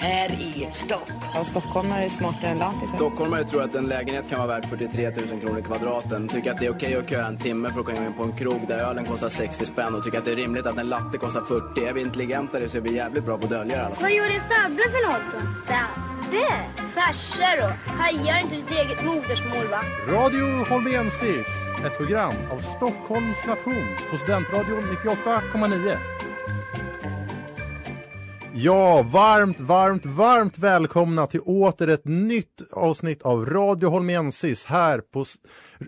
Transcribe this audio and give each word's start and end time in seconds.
här 0.00 0.30
i 0.30 0.68
Stockholm. 0.72 1.44
Stockholmare 1.44 2.04
är 2.04 2.08
smartare 2.08 2.50
än 2.50 2.58
lantisar. 2.58 2.96
Stockholmare 2.96 3.44
tror 3.44 3.62
att 3.62 3.74
en 3.74 3.86
lägenhet 3.86 4.28
kan 4.28 4.38
vara 4.38 4.48
värd 4.48 4.66
43 4.68 5.10
000 5.10 5.40
kronor 5.40 5.60
kvadraten. 5.60 6.28
Tycker 6.28 6.50
att 6.52 6.58
det 6.58 6.66
är 6.66 6.74
okej 6.74 6.96
att 6.96 7.10
köa 7.10 7.26
en 7.26 7.38
timme 7.38 7.72
för 7.72 7.80
att 7.80 7.86
komma 7.86 8.06
in 8.06 8.12
på 8.12 8.22
en 8.22 8.36
krog 8.36 8.68
där 8.68 8.78
ölen 8.78 9.04
kostar 9.04 9.28
60 9.28 9.66
spänn 9.66 9.94
och 9.94 10.04
tycker 10.04 10.18
att 10.18 10.24
det 10.24 10.32
är 10.32 10.36
rimligt 10.36 10.66
att 10.66 10.78
en 10.78 10.88
latte 10.88 11.18
kostar 11.18 11.40
40. 11.40 11.84
Är 11.84 11.92
vi 11.92 12.00
intelligentare 12.00 12.68
så 12.68 12.76
är 12.76 12.80
vi 12.80 12.94
jävligt 12.94 13.24
bra 13.24 13.38
på 13.38 13.44
att 13.44 13.50
dölja 13.50 13.76
det 13.76 13.84
alla. 13.84 13.96
Vad 14.00 14.12
gjorde 14.12 14.30
Fabbe 14.30 14.82
för 14.94 15.12
något 15.12 15.22
då? 15.32 15.38
Fabbe? 15.72 16.46
Farsa 16.94 17.50
då? 17.60 17.92
Hajar 17.92 18.42
inte 18.42 18.56
ditt 18.56 18.70
eget 18.70 19.04
modersmål 19.04 19.66
va? 19.70 19.80
Radio 20.08 20.64
Holmensis, 20.64 21.46
ett 21.86 21.96
program 21.96 22.34
av 22.52 22.58
Stockholms 22.58 23.46
nation 23.46 23.96
på 24.10 24.16
Studentradion 24.16 24.96
98,9. 25.04 25.96
Ja, 28.62 29.02
varmt, 29.02 29.60
varmt, 29.60 30.06
varmt 30.06 30.58
välkomna 30.58 31.26
till 31.26 31.40
åter 31.40 31.88
ett 31.88 32.04
nytt 32.04 32.62
avsnitt 32.72 33.22
av 33.22 33.46
Radio 33.46 33.88
Holmensis 33.88 34.64
här 34.64 35.00
på 35.00 35.24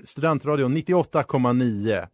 Studentradion 0.05 0.77
98,9. 0.77 2.07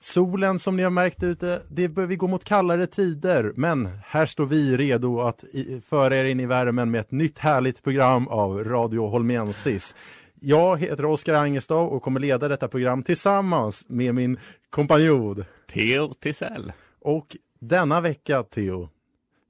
Solen 0.00 0.58
som 0.58 0.76
ni 0.76 0.82
har 0.82 0.90
märkt 0.90 1.22
ute, 1.22 1.62
det 1.68 1.88
börjar 1.88 2.06
vi 2.06 2.16
gå 2.16 2.26
mot 2.26 2.44
kallare 2.44 2.86
tider, 2.86 3.52
men 3.56 3.88
här 4.04 4.26
står 4.26 4.46
vi 4.46 4.76
redo 4.76 5.20
att 5.20 5.44
föra 5.88 6.16
er 6.16 6.24
in 6.24 6.40
i 6.40 6.46
värmen 6.46 6.90
med 6.90 7.00
ett 7.00 7.10
nytt 7.10 7.38
härligt 7.38 7.82
program 7.82 8.28
av 8.28 8.64
Radio 8.64 9.06
Holmensis. 9.08 9.94
Jag 10.40 10.80
heter 10.80 11.04
Oskar 11.04 11.34
Angestav 11.34 11.88
och 11.88 12.02
kommer 12.02 12.20
leda 12.20 12.48
detta 12.48 12.68
program 12.68 13.02
tillsammans 13.02 13.84
med 13.88 14.14
min 14.14 14.38
kompanjon 14.70 15.44
Theo 15.72 16.14
Tisell. 16.14 16.72
Och 17.00 17.36
denna 17.60 18.00
vecka, 18.00 18.42
Theo, 18.42 18.88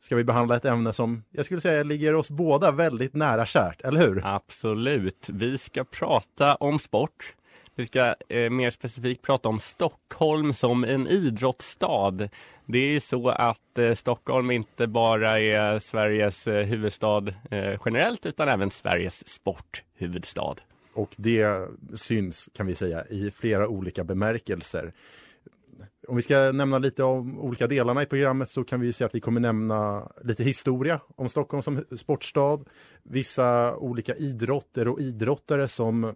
ska 0.07 0.17
vi 0.17 0.25
behandla 0.25 0.57
ett 0.57 0.65
ämne 0.65 0.93
som 0.93 1.25
jag 1.31 1.47
skulle 1.47 1.61
säga 1.61 1.83
ligger 1.83 2.15
oss 2.15 2.31
båda 2.31 2.71
väldigt 2.71 3.15
nära 3.15 3.47
kärt, 3.47 3.81
eller 3.83 4.01
hur? 4.01 4.23
Absolut. 4.25 5.29
Vi 5.33 5.59
ska 5.59 5.85
prata 5.85 6.55
om 6.55 6.79
sport. 6.79 7.35
Vi 7.75 7.87
ska 7.87 8.15
eh, 8.29 8.51
mer 8.51 8.71
specifikt 8.71 9.23
prata 9.23 9.49
om 9.49 9.61
Stockholm 9.61 10.53
som 10.53 10.85
en 10.85 11.07
idrottsstad. 11.07 12.29
Det 12.67 12.79
är 12.79 12.89
ju 12.89 13.01
så 13.01 13.29
att 13.29 13.79
eh, 13.79 13.95
Stockholm 13.95 14.51
inte 14.51 14.87
bara 14.87 15.41
är 15.41 15.79
Sveriges 15.79 16.47
eh, 16.47 16.67
huvudstad 16.67 17.29
eh, 17.51 17.81
generellt 17.85 18.27
utan 18.27 18.49
även 18.49 18.71
Sveriges 18.71 19.29
sporthuvudstad. 19.29 20.55
Och 20.95 21.15
det 21.17 21.69
syns 21.95 22.51
kan 22.57 22.67
vi 22.67 22.75
säga 22.75 23.07
i 23.07 23.31
flera 23.31 23.69
olika 23.69 24.05
bemärkelser. 24.05 24.93
Om 26.09 26.17
vi 26.17 26.23
ska 26.23 26.53
nämna 26.53 26.79
lite 26.79 27.03
om 27.03 27.39
olika 27.39 27.67
delarna 27.67 28.03
i 28.03 28.07
programmet 28.07 28.51
så 28.51 28.65
kan 28.65 28.81
vi 28.81 28.93
säga 28.93 29.07
att 29.07 29.15
vi 29.15 29.21
kommer 29.21 29.41
nämna 29.41 30.09
lite 30.25 30.45
historia 30.45 31.01
om 31.17 31.29
Stockholm 31.29 31.63
som 31.63 31.85
sportstad. 31.97 32.59
Vissa 33.03 33.77
olika 33.77 34.15
idrotter 34.15 34.89
och 34.89 35.01
idrottare 35.01 35.69
som 35.69 36.15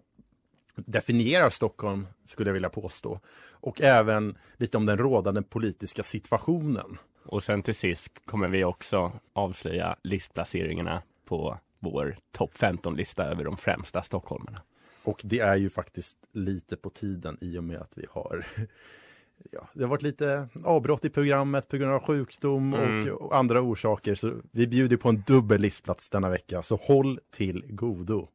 definierar 0.75 1.49
Stockholm 1.49 2.07
skulle 2.25 2.49
jag 2.49 2.53
vilja 2.53 2.69
påstå. 2.69 3.19
Och 3.49 3.81
även 3.81 4.37
lite 4.57 4.77
om 4.77 4.85
den 4.85 4.97
rådande 4.97 5.41
politiska 5.41 6.03
situationen. 6.03 6.97
Och 7.25 7.43
sen 7.43 7.63
till 7.63 7.75
sist 7.75 8.25
kommer 8.25 8.47
vi 8.47 8.63
också 8.63 9.11
avslöja 9.33 9.95
listplaceringarna 10.03 11.01
på 11.25 11.57
vår 11.79 12.15
topp 12.31 12.51
15-lista 12.53 13.23
över 13.23 13.43
de 13.43 13.57
främsta 13.57 14.03
stockholmarna. 14.03 14.61
Och 15.03 15.21
det 15.23 15.39
är 15.39 15.55
ju 15.55 15.69
faktiskt 15.69 16.17
lite 16.31 16.77
på 16.77 16.89
tiden 16.89 17.37
i 17.41 17.57
och 17.57 17.63
med 17.63 17.81
att 17.81 17.91
vi 17.95 18.05
har 18.09 18.45
Ja, 19.51 19.67
det 19.73 19.83
har 19.83 19.89
varit 19.89 20.01
lite 20.01 20.47
avbrott 20.63 21.05
i 21.05 21.09
programmet 21.09 21.67
på 21.67 21.77
grund 21.77 21.91
av 21.91 21.99
sjukdom 21.99 22.73
mm. 22.73 23.13
och 23.13 23.35
andra 23.35 23.61
orsaker. 23.61 24.15
Så 24.15 24.33
vi 24.51 24.67
bjuder 24.67 24.97
på 24.97 25.09
en 25.09 25.23
dubbel 25.27 25.61
listplats 25.61 26.09
denna 26.09 26.29
vecka, 26.29 26.63
så 26.63 26.75
håll 26.75 27.19
till 27.31 27.65
godo. 27.69 28.27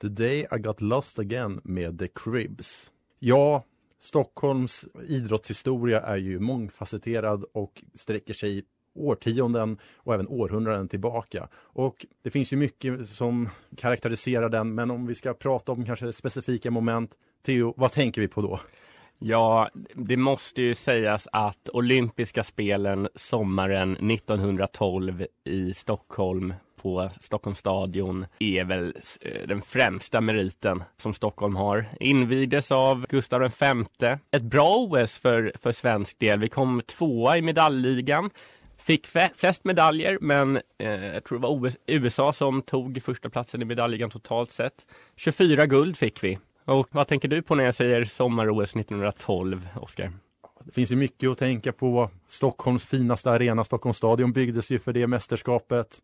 The 0.00 0.08
Day 0.08 0.46
I 0.52 0.58
Got 0.58 0.80
Lost 0.80 1.18
Again 1.18 1.60
med 1.64 1.98
The 1.98 2.08
Cribs. 2.08 2.92
Ja, 3.18 3.64
Stockholms 3.98 4.84
idrottshistoria 5.08 6.00
är 6.00 6.16
ju 6.16 6.38
mångfacetterad 6.38 7.44
och 7.52 7.84
sträcker 7.94 8.34
sig 8.34 8.64
årtionden 8.94 9.78
och 9.96 10.14
även 10.14 10.28
århundraden 10.28 10.88
tillbaka. 10.88 11.48
Och 11.54 12.06
det 12.22 12.30
finns 12.30 12.52
ju 12.52 12.56
mycket 12.56 13.08
som 13.08 13.48
karaktäriserar 13.76 14.48
den, 14.48 14.74
men 14.74 14.90
om 14.90 15.06
vi 15.06 15.14
ska 15.14 15.34
prata 15.34 15.72
om 15.72 15.86
kanske 15.86 16.12
specifika 16.12 16.70
moment, 16.70 17.10
Theo, 17.46 17.74
vad 17.76 17.92
tänker 17.92 18.20
vi 18.20 18.28
på 18.28 18.42
då? 18.42 18.60
Ja, 19.18 19.70
det 19.94 20.16
måste 20.16 20.62
ju 20.62 20.74
sägas 20.74 21.28
att 21.32 21.68
olympiska 21.68 22.44
spelen 22.44 23.08
sommaren 23.14 24.10
1912 24.10 25.26
i 25.44 25.74
Stockholm 25.74 26.54
på 26.84 27.10
Stockholms 27.20 27.58
stadion 27.58 28.26
är 28.38 28.64
väl 28.64 28.96
eh, 29.20 29.46
den 29.48 29.62
främsta 29.62 30.20
meriten 30.20 30.82
som 30.96 31.14
Stockholm 31.14 31.56
har. 31.56 31.88
Invigdes 32.00 32.72
av 32.72 33.06
Gustav 33.08 33.40
V. 33.40 34.18
Ett 34.30 34.42
bra 34.42 34.76
OS 34.76 35.18
för, 35.18 35.52
för 35.62 35.72
svensk 35.72 36.18
del. 36.18 36.40
Vi 36.40 36.48
kom 36.48 36.82
tvåa 36.86 37.38
i 37.38 37.42
medaljligan. 37.42 38.30
Fick 38.84 39.06
flest 39.34 39.64
medaljer, 39.64 40.18
men 40.20 40.56
eh, 40.78 41.04
jag 41.04 41.24
tror 41.24 41.38
det 41.38 41.42
var 41.42 41.72
USA 41.86 42.32
som 42.32 42.62
tog 42.62 43.02
första 43.02 43.30
platsen 43.30 43.62
i 43.62 43.64
medaljligan 43.64 44.10
totalt 44.10 44.50
sett. 44.50 44.86
24 45.16 45.66
guld 45.66 45.96
fick 45.96 46.24
vi. 46.24 46.38
Och 46.64 46.88
vad 46.90 47.08
tänker 47.08 47.28
du 47.28 47.42
på 47.42 47.54
när 47.54 47.64
jag 47.64 47.74
säger 47.74 48.04
sommar-OS 48.04 48.76
1912, 48.76 49.68
Oskar? 49.80 50.12
Det 50.64 50.72
finns 50.72 50.92
ju 50.92 50.96
mycket 50.96 51.30
att 51.30 51.38
tänka 51.38 51.72
på. 51.72 52.10
Stockholms 52.28 52.86
finaste 52.86 53.30
arena, 53.30 53.64
Stockholms 53.64 53.96
stadion 53.96 54.32
byggdes 54.32 54.70
ju 54.70 54.78
för 54.78 54.92
det 54.92 55.06
mästerskapet 55.06 56.02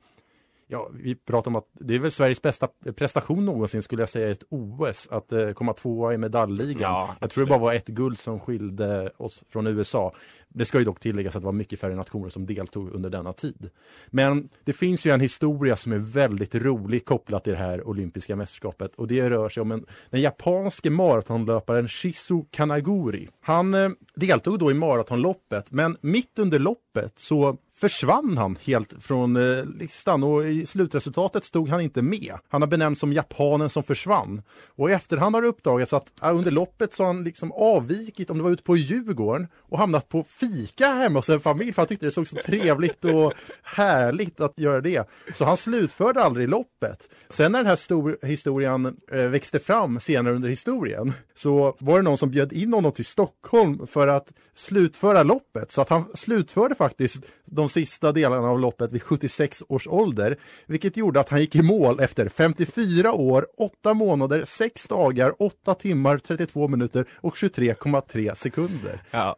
ja, 0.71 0.91
vi 0.93 1.15
pratar 1.15 1.51
om 1.51 1.57
att 1.57 1.69
det 1.73 1.95
är 1.95 1.99
väl 1.99 2.11
Sveriges 2.11 2.43
bästa 2.43 2.69
prestation 2.97 3.45
någonsin 3.45 3.83
skulle 3.83 4.03
jag 4.03 4.09
säga 4.09 4.29
i 4.29 4.31
ett 4.31 4.45
OS 4.49 5.09
att 5.11 5.33
eh, 5.33 5.53
komma 5.53 5.73
tvåa 5.73 6.15
i 6.15 6.19
medaljligan. 6.19 6.83
Ja, 6.83 7.17
jag 7.21 7.31
tror 7.31 7.45
det 7.45 7.49
bara 7.49 7.59
var 7.59 7.73
ett 7.73 7.87
guld 7.87 8.19
som 8.19 8.41
skilde 8.41 9.11
oss 9.17 9.43
från 9.49 9.67
USA. 9.67 10.15
Det 10.49 10.65
ska 10.65 10.79
ju 10.79 10.85
dock 10.85 11.01
tilläggas 11.01 11.37
att 11.37 11.43
det 11.43 11.47
var 11.47 11.53
mycket 11.53 11.81
färre 11.81 11.95
nationer 11.95 12.29
som 12.29 12.47
deltog 12.47 12.91
under 12.95 13.11
denna 13.11 13.33
tid. 13.33 13.71
Men 14.07 14.49
det 14.65 14.73
finns 14.73 15.07
ju 15.07 15.11
en 15.11 15.21
historia 15.21 15.77
som 15.77 15.93
är 15.93 15.99
väldigt 15.99 16.55
rolig 16.55 17.05
kopplat 17.05 17.45
till 17.45 17.53
det 17.53 17.59
här 17.59 17.89
olympiska 17.89 18.37
mästerskapet 18.37 18.95
och 18.95 19.07
det 19.07 19.31
rör 19.31 19.49
sig 19.49 19.61
om 19.61 19.73
en, 19.73 19.87
den 20.11 20.21
japanske 20.21 20.91
maratonlöparen 20.91 21.89
Shizu 21.89 22.43
Kanaguri. 22.51 23.29
Han 23.41 23.75
eh, 23.75 23.91
deltog 24.15 24.59
då 24.59 24.71
i 24.71 24.75
maratonloppet 24.75 25.71
men 25.71 25.97
mitt 26.01 26.39
under 26.39 26.59
loppet 26.59 26.90
så 27.17 27.59
försvann 27.81 28.39
han 28.39 28.59
helt 28.63 28.95
från 29.01 29.37
eh, 29.37 29.65
listan 29.65 30.23
och 30.25 30.45
i 30.45 30.67
slutresultatet 30.67 31.45
stod 31.45 31.69
han 31.69 31.81
inte 31.81 32.03
med. 32.03 32.35
Han 32.49 32.63
har 32.63 32.69
benämnts 32.69 33.01
som 33.01 33.13
japanen 33.13 33.71
som 33.71 33.83
försvann. 33.83 34.43
Och 34.77 34.91
i 34.91 34.93
efterhand 34.93 35.35
har 35.35 35.43
det 35.43 35.49
uppdagats 35.49 35.93
att 35.93 36.23
eh, 36.23 36.37
under 36.37 36.51
loppet 36.51 36.95
så 36.95 37.03
har 37.03 37.07
han 37.07 37.25
liksom 37.25 37.53
avvikit, 37.53 38.31
om 38.31 38.39
det 38.39 38.45
var 38.45 38.51
ute 38.51 38.63
på 38.63 38.77
Djurgården, 38.77 39.47
och 39.59 39.79
hamnat 39.79 40.09
på 40.09 40.23
fika 40.23 40.87
hemma 40.87 41.19
hos 41.19 41.29
en 41.29 41.41
familj 41.41 41.73
för 41.73 41.83
han 41.83 41.89
tyckte 41.89 42.07
det 42.07 42.13
såg 42.13 42.29
så 42.29 42.37
trevligt 42.37 43.05
och 43.05 43.33
härligt 43.63 44.41
att 44.41 44.59
göra 44.59 44.81
det. 44.81 45.09
Så 45.35 45.45
han 45.45 45.57
slutförde 45.57 46.23
aldrig 46.23 46.49
loppet. 46.49 47.09
Sen 47.29 47.53
när 47.53 47.59
den 47.59 47.67
här 47.67 47.77
stor 47.77 48.19
historien 48.23 48.97
eh, 49.13 49.21
växte 49.21 49.59
fram 49.59 50.01
senare 50.01 50.35
under 50.35 50.49
historien 50.49 51.13
så 51.35 51.77
var 51.81 51.97
det 51.97 52.03
någon 52.03 52.19
som 52.19 52.31
bjöd 52.31 52.53
in 52.53 52.73
honom 52.73 52.93
till 52.93 53.05
Stockholm 53.05 53.87
för 53.87 54.09
att 54.09 54.33
slutföra 54.55 55.23
loppet. 55.23 55.73
Så 55.73 55.81
att 55.81 55.89
han 55.89 56.05
slutförde 56.15 56.75
faktiskt 56.85 57.23
de 57.45 57.69
sista 57.69 58.13
delarna 58.13 58.49
av 58.49 58.61
loppet 58.61 58.93
vid 58.93 59.03
76 59.03 59.63
års 59.69 59.87
ålder, 59.87 60.37
vilket 60.67 60.97
gjorde 60.97 61.21
att 61.21 61.29
han 61.29 61.41
gick 61.41 61.57
i 61.57 61.63
mål 61.63 62.01
efter 62.01 62.29
54 62.29 63.13
år, 63.13 63.47
8 63.57 63.95
månader, 63.95 64.45
6 64.45 64.87
dagar, 64.87 65.43
8 65.43 65.75
timmar, 65.75 66.19
32 66.19 66.69
minuter 66.69 67.05
och 67.21 67.35
23,3 67.35 68.35
sekunder. 68.35 69.03
Ja. 69.11 69.37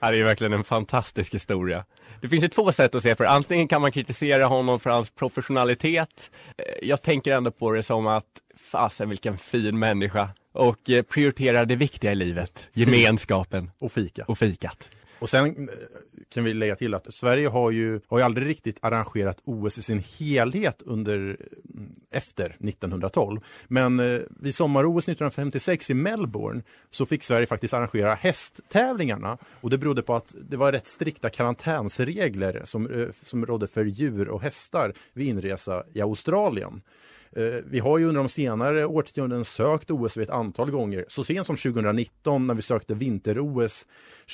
Det 0.00 0.06
är 0.06 0.24
verkligen 0.24 0.52
en 0.52 0.64
fantastisk 0.64 1.34
historia. 1.34 1.84
Det 2.20 2.28
finns 2.28 2.44
ju 2.44 2.48
två 2.48 2.72
sätt 2.72 2.94
att 2.94 3.02
se 3.02 3.14
på 3.14 3.22
det. 3.22 3.28
Antingen 3.28 3.68
kan 3.68 3.82
man 3.82 3.92
kritisera 3.92 4.44
honom 4.44 4.80
för 4.80 4.90
hans 4.90 5.10
professionalitet. 5.10 6.30
Eh, 6.56 6.88
jag 6.88 7.02
tänker 7.02 7.32
ändå 7.32 7.50
på 7.50 7.72
det 7.72 7.82
som 7.82 8.06
att 8.06 8.24
fasen 8.56 9.08
vilken 9.08 9.38
fin 9.38 9.78
människa 9.78 10.28
och 10.52 10.90
eh, 10.90 11.02
prioriterar 11.02 11.64
det 11.64 11.76
viktiga 11.76 12.12
i 12.12 12.14
livet, 12.14 12.68
gemenskapen 12.72 13.70
och 13.78 13.92
fika. 13.92 14.24
Och 14.28 14.38
fikat. 14.38 14.90
Och 15.18 15.30
sen 15.30 15.68
eh, 15.68 15.74
kan 16.30 16.44
vi 16.44 16.54
lägga 16.54 16.76
till 16.76 16.94
att 16.94 17.14
Sverige 17.14 17.48
har 17.48 17.70
ju, 17.70 18.00
har 18.08 18.18
ju 18.18 18.24
aldrig 18.24 18.48
riktigt 18.48 18.78
arrangerat 18.82 19.38
OS 19.44 19.78
i 19.78 19.82
sin 19.82 20.02
helhet 20.18 20.82
under 20.82 21.16
mm, 21.16 21.92
efter 22.10 22.44
1912. 22.44 23.40
Men 23.68 24.00
eh, 24.00 24.20
vid 24.28 24.54
sommar-OS 24.54 25.04
1956 25.04 25.90
i 25.90 25.94
Melbourne 25.94 26.62
så 26.90 27.06
fick 27.06 27.24
Sverige 27.24 27.46
faktiskt 27.46 27.74
arrangera 27.74 28.14
hästtävlingarna 28.14 29.38
och 29.60 29.70
det 29.70 29.78
berodde 29.78 30.02
på 30.02 30.14
att 30.14 30.34
det 30.40 30.56
var 30.56 30.72
rätt 30.72 30.88
strikta 30.88 31.30
karantänsregler 31.30 32.62
som, 32.64 32.90
eh, 32.90 33.08
som 33.22 33.46
rådde 33.46 33.68
för 33.68 33.84
djur 33.84 34.28
och 34.28 34.42
hästar 34.42 34.92
vid 35.12 35.28
inresa 35.28 35.84
i 35.92 36.00
Australien. 36.00 36.82
Eh, 37.36 37.42
Vi 37.64 37.78
har 37.78 37.98
ju 37.98 38.04
under 38.04 38.18
de 38.22 38.28
senare 38.28 38.86
årtionden 38.86 39.44
sökt 39.44 39.90
OS 39.90 40.16
vid 40.16 40.22
ett 40.24 40.30
antal 40.30 40.70
gånger. 40.70 41.04
Så 41.08 41.24
sent 41.24 41.46
som 41.46 41.56
2019 41.56 42.46
när 42.46 42.54
vi 42.54 42.62
sökte 42.62 42.94
vinter-OS 42.94 43.86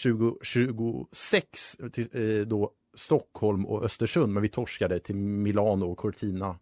2026 0.03 1.77
till 1.93 2.09
eh, 2.41 2.47
då 2.47 2.71
Stockholm 2.97 3.67
och 3.67 3.85
Östersund, 3.85 4.33
men 4.33 4.43
vi 4.43 4.49
torskade 4.49 4.99
till 4.99 5.17
Milano 5.17 5.85
och 5.85 5.99
Cortina 5.99 6.59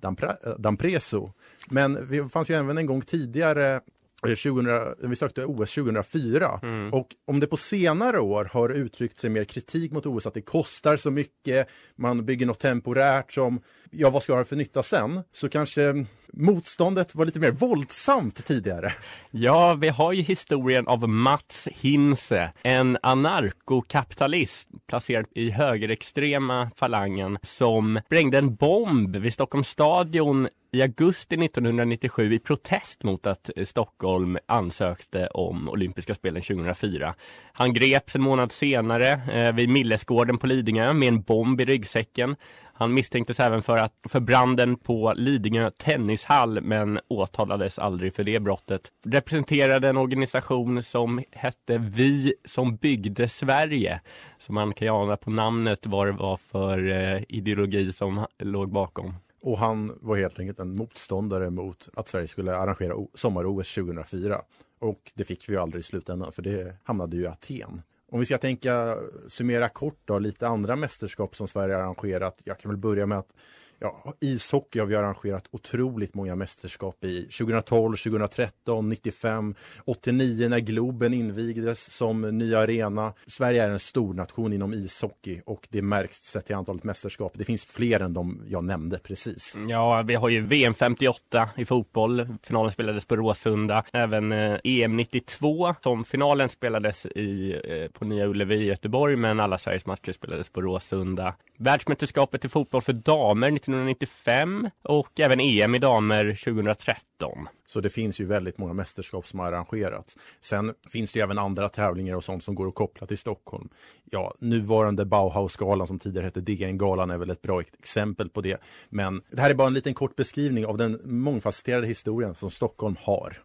Dampra- 0.00 0.36
eh, 0.48 0.54
d'Ampreso. 0.58 1.32
Men 1.70 2.06
det 2.10 2.28
fanns 2.32 2.50
ju 2.50 2.54
även 2.54 2.78
en 2.78 2.86
gång 2.86 3.02
tidigare 3.02 3.80
2000, 4.28 5.10
vi 5.10 5.16
sökte 5.16 5.44
OS 5.44 5.74
2004 5.74 6.60
och 6.92 7.08
om 7.26 7.40
det 7.40 7.46
på 7.46 7.56
senare 7.56 8.20
år 8.20 8.50
har 8.52 8.68
uttryckt 8.68 9.18
sig 9.18 9.30
mer 9.30 9.44
kritik 9.44 9.92
mot 9.92 10.06
OS 10.06 10.26
att 10.26 10.34
det 10.34 10.42
kostar 10.42 10.96
så 10.96 11.10
mycket, 11.10 11.68
man 11.96 12.24
bygger 12.24 12.46
något 12.46 12.60
temporärt 12.60 13.32
som, 13.32 13.60
ja 13.90 14.10
vad 14.10 14.22
ska 14.22 14.32
jag 14.32 14.38
ha 14.38 14.44
för 14.44 14.56
nytta 14.56 14.82
sen? 14.82 15.22
Så 15.32 15.48
kanske 15.48 16.06
motståndet 16.32 17.14
var 17.14 17.26
lite 17.26 17.40
mer 17.40 17.50
våldsamt 17.50 18.46
tidigare. 18.46 18.92
Ja, 19.30 19.74
vi 19.74 19.88
har 19.88 20.12
ju 20.12 20.22
historien 20.22 20.86
av 20.86 21.08
Mats 21.08 21.68
Hinse, 21.70 22.52
en 22.62 22.98
anarkokapitalist 23.02 24.68
placerad 24.88 25.26
i 25.34 25.50
högerextrema 25.50 26.70
falangen 26.76 27.38
som 27.42 28.00
sprängde 28.06 28.38
en 28.38 28.54
bomb 28.54 29.16
vid 29.16 29.34
Stockholms 29.34 29.68
stadion 29.68 30.48
i 30.72 30.82
augusti 30.82 31.44
1997 31.44 32.34
i 32.34 32.38
protest 32.38 33.02
mot 33.02 33.26
att 33.26 33.50
eh, 33.56 33.64
Stockholm 33.64 34.38
ansökte 34.46 35.26
om 35.26 35.68
olympiska 35.68 36.14
spelen 36.14 36.42
2004. 36.42 37.14
Han 37.52 37.72
greps 37.72 38.16
en 38.16 38.22
månad 38.22 38.52
senare 38.52 39.08
eh, 39.32 39.52
vid 39.54 39.68
Millesgården 39.68 40.38
på 40.38 40.46
Lidingö 40.46 40.92
med 40.92 41.08
en 41.08 41.22
bomb 41.22 41.60
i 41.60 41.64
ryggsäcken. 41.64 42.36
Han 42.80 42.94
misstänktes 42.94 43.40
även 43.40 43.62
för, 43.62 43.76
att, 43.76 43.92
för 44.08 44.20
branden 44.20 44.76
på 44.76 45.12
Lidingö 45.16 45.70
tennishall 45.70 46.60
men 46.60 47.00
åtalades 47.08 47.78
aldrig 47.78 48.14
för 48.14 48.24
det 48.24 48.40
brottet. 48.40 48.82
Representerade 49.06 49.88
en 49.88 49.96
organisation 49.96 50.82
som 50.82 51.22
hette 51.30 51.78
Vi 51.78 52.34
som 52.44 52.76
byggde 52.76 53.28
Sverige. 53.28 54.00
Så 54.38 54.52
man 54.52 54.74
kan 54.74 54.86
ju 54.86 54.94
ana 54.94 55.16
på 55.16 55.30
namnet 55.30 55.86
vad 55.86 56.06
det 56.06 56.12
var 56.12 56.36
för 56.36 56.90
eh, 56.90 57.22
ideologi 57.28 57.92
som 57.92 58.26
låg 58.38 58.72
bakom. 58.72 59.14
Och 59.40 59.58
han 59.58 59.98
var 60.00 60.16
helt 60.16 60.38
enkelt 60.38 60.58
en 60.58 60.76
motståndare 60.76 61.50
mot 61.50 61.88
att 61.94 62.08
Sverige 62.08 62.28
skulle 62.28 62.56
arrangera 62.56 62.94
sommar-OS 63.14 63.74
2004. 63.74 64.42
Och 64.78 65.12
det 65.14 65.24
fick 65.24 65.48
vi 65.48 65.52
ju 65.52 65.60
aldrig 65.60 65.80
i 65.80 65.82
slutändan 65.82 66.32
för 66.32 66.42
det 66.42 66.76
hamnade 66.84 67.16
ju 67.16 67.22
i 67.22 67.26
Aten. 67.26 67.82
Om 68.12 68.18
vi 68.18 68.26
ska 68.26 68.38
tänka 68.38 68.96
summera 69.28 69.68
kort 69.68 70.00
då, 70.04 70.18
lite 70.18 70.48
andra 70.48 70.76
mästerskap 70.76 71.36
som 71.36 71.48
Sverige 71.48 71.76
arrangerat. 71.76 72.40
Jag 72.44 72.58
kan 72.58 72.70
väl 72.70 72.78
börja 72.78 73.06
med 73.06 73.18
att 73.18 73.32
Ja, 73.82 74.14
ishockey 74.20 74.78
har 74.78 74.86
vi 74.86 74.96
arrangerat 74.96 75.44
otroligt 75.50 76.14
många 76.14 76.36
mästerskap 76.36 77.04
i. 77.04 77.22
2012, 77.22 77.96
2013, 77.96 78.88
95, 78.88 79.54
89 79.84 80.48
när 80.48 80.58
Globen 80.58 81.14
invigdes 81.14 81.92
som 81.92 82.20
ny 82.20 82.54
arena. 82.54 83.12
Sverige 83.26 83.64
är 83.64 83.68
en 83.68 83.78
stor 83.78 84.14
nation 84.14 84.52
inom 84.52 84.74
ishockey 84.74 85.40
och 85.46 85.68
det 85.70 85.82
märks 85.82 86.22
sett 86.22 86.50
i 86.50 86.52
antalet 86.52 86.84
mästerskap. 86.84 87.32
Det 87.36 87.44
finns 87.44 87.64
fler 87.64 88.00
än 88.00 88.14
de 88.14 88.42
jag 88.48 88.64
nämnde 88.64 88.98
precis. 88.98 89.56
Ja, 89.68 90.02
vi 90.02 90.14
har 90.14 90.28
ju 90.28 90.40
VM 90.40 90.74
58 90.74 91.48
i 91.56 91.64
fotboll. 91.64 92.26
Finalen 92.42 92.72
spelades 92.72 93.06
på 93.06 93.16
Råsunda. 93.16 93.84
Även 93.92 94.32
eh, 94.32 94.58
EM 94.64 94.96
92 94.96 95.74
som 95.82 96.04
finalen 96.04 96.48
spelades 96.48 97.06
i, 97.06 97.60
eh, 97.64 97.98
på 97.98 98.04
Nya 98.04 98.26
Ullevi 98.26 98.54
i 98.54 98.64
Göteborg 98.64 99.16
men 99.16 99.40
alla 99.40 99.58
Sveriges 99.58 99.86
matcher 99.86 100.12
spelades 100.12 100.50
på 100.50 100.60
Råsunda. 100.60 101.34
Världsmästerskapet 101.56 102.44
i 102.44 102.48
fotboll 102.48 102.82
för 102.82 102.92
damer 102.92 103.50
1995 103.70 104.70
och 104.82 105.20
även 105.20 105.40
EM 105.40 105.74
i 105.74 105.78
damer 105.78 106.24
2013. 106.44 107.48
Så 107.66 107.80
det 107.80 107.90
finns 107.90 108.20
ju 108.20 108.24
väldigt 108.24 108.58
många 108.58 108.72
mästerskap 108.72 109.26
som 109.26 109.38
har 109.38 109.46
arrangerats. 109.46 110.16
Sen 110.40 110.74
finns 110.88 111.12
det 111.12 111.18
ju 111.18 111.22
även 111.22 111.38
andra 111.38 111.68
tävlingar 111.68 112.16
och 112.16 112.24
sånt 112.24 112.44
som 112.44 112.54
går 112.54 112.68
att 112.68 112.74
koppla 112.74 113.06
till 113.06 113.18
Stockholm. 113.18 113.68
Ja, 114.04 114.34
nuvarande 114.38 115.04
Bauhausgalan 115.04 115.86
som 115.86 115.98
tidigare 115.98 116.24
hette 116.24 116.40
DN-galan 116.40 117.10
är 117.10 117.18
väl 117.18 117.30
ett 117.30 117.42
bra 117.42 117.60
exempel 117.60 118.28
på 118.28 118.40
det. 118.40 118.60
Men 118.88 119.22
det 119.30 119.40
här 119.40 119.50
är 119.50 119.54
bara 119.54 119.68
en 119.68 119.74
liten 119.74 119.94
kort 119.94 120.16
beskrivning 120.16 120.66
av 120.66 120.76
den 120.76 121.00
mångfacetterade 121.04 121.86
historien 121.86 122.34
som 122.34 122.50
Stockholm 122.50 122.96
har. 123.00 123.42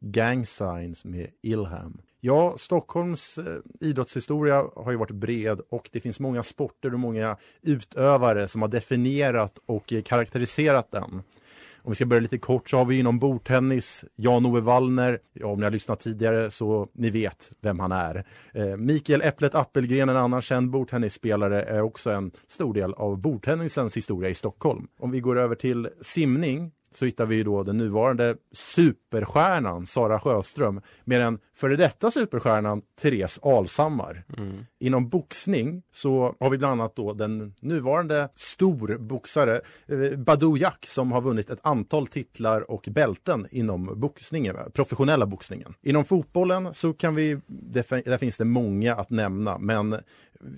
Gang 0.00 0.46
Signs 0.46 1.04
med 1.04 1.30
Ilham. 1.42 2.00
Ja, 2.20 2.54
Stockholms 2.56 3.38
eh, 3.38 3.44
idrottshistoria 3.80 4.64
har 4.76 4.90
ju 4.90 4.96
varit 4.96 5.10
bred 5.10 5.60
och 5.70 5.88
det 5.92 6.00
finns 6.00 6.20
många 6.20 6.42
sporter 6.42 6.94
och 6.94 7.00
många 7.00 7.36
utövare 7.62 8.48
som 8.48 8.62
har 8.62 8.68
definierat 8.68 9.58
och 9.66 9.92
eh, 9.92 10.02
karaktäriserat 10.02 10.90
den. 10.90 11.22
Om 11.82 11.92
vi 11.92 11.94
ska 11.94 12.06
börja 12.06 12.20
lite 12.20 12.38
kort 12.38 12.70
så 12.70 12.76
har 12.76 12.84
vi 12.84 12.98
inom 12.98 13.18
bordtennis 13.18 14.04
Jan-Ove 14.16 14.60
Wallner. 14.60 15.18
Ja, 15.32 15.46
om 15.46 15.58
ni 15.58 15.64
har 15.64 15.70
lyssnat 15.70 16.00
tidigare 16.00 16.50
så 16.50 16.88
ni 16.92 17.10
vet 17.10 17.50
vem 17.60 17.80
han 17.80 17.92
är. 17.92 18.26
Eh, 18.54 18.76
Mikael 18.76 19.22
Äpplet 19.22 19.54
Appelgren, 19.54 20.08
en 20.08 20.16
annan 20.16 20.42
känd 20.42 20.70
bordtennisspelare, 20.70 21.62
är 21.62 21.82
också 21.82 22.10
en 22.10 22.30
stor 22.48 22.74
del 22.74 22.94
av 22.94 23.18
bordtennisens 23.18 23.96
historia 23.96 24.30
i 24.30 24.34
Stockholm. 24.34 24.88
Om 24.98 25.10
vi 25.10 25.20
går 25.20 25.38
över 25.38 25.54
till 25.54 25.88
simning 26.00 26.72
så 26.90 27.04
hittar 27.04 27.26
vi 27.26 27.36
ju 27.36 27.44
då 27.44 27.62
den 27.62 27.76
nuvarande 27.76 28.36
superstjärnan 28.52 29.86
Sara 29.86 30.20
Sjöström 30.20 30.80
med 31.04 31.20
den 31.20 31.38
före 31.58 31.76
detta 31.76 32.10
superstjärnan 32.10 32.82
Therese 33.00 33.38
Alshammar. 33.42 34.24
Inom 34.78 35.08
boxning 35.08 35.82
så 35.92 36.34
har 36.40 36.50
vi 36.50 36.58
bland 36.58 36.80
annat 36.80 36.96
då 36.96 37.12
den 37.12 37.54
nuvarande 37.60 38.28
storboxare 38.34 39.60
eh, 39.86 40.18
Badou 40.18 40.56
Jack 40.58 40.86
som 40.86 41.12
har 41.12 41.20
vunnit 41.20 41.50
ett 41.50 41.58
antal 41.62 42.06
titlar 42.06 42.70
och 42.70 42.88
bälten 42.90 43.46
inom 43.50 44.00
boxningen, 44.00 44.56
professionella 44.72 45.26
boxningen. 45.26 45.74
Inom 45.82 46.04
fotbollen 46.04 46.74
så 46.74 46.92
kan 46.92 47.14
vi, 47.14 47.38
där 47.46 48.18
finns 48.18 48.36
det 48.36 48.44
många 48.44 48.94
att 48.94 49.10
nämna, 49.10 49.58
men 49.58 49.96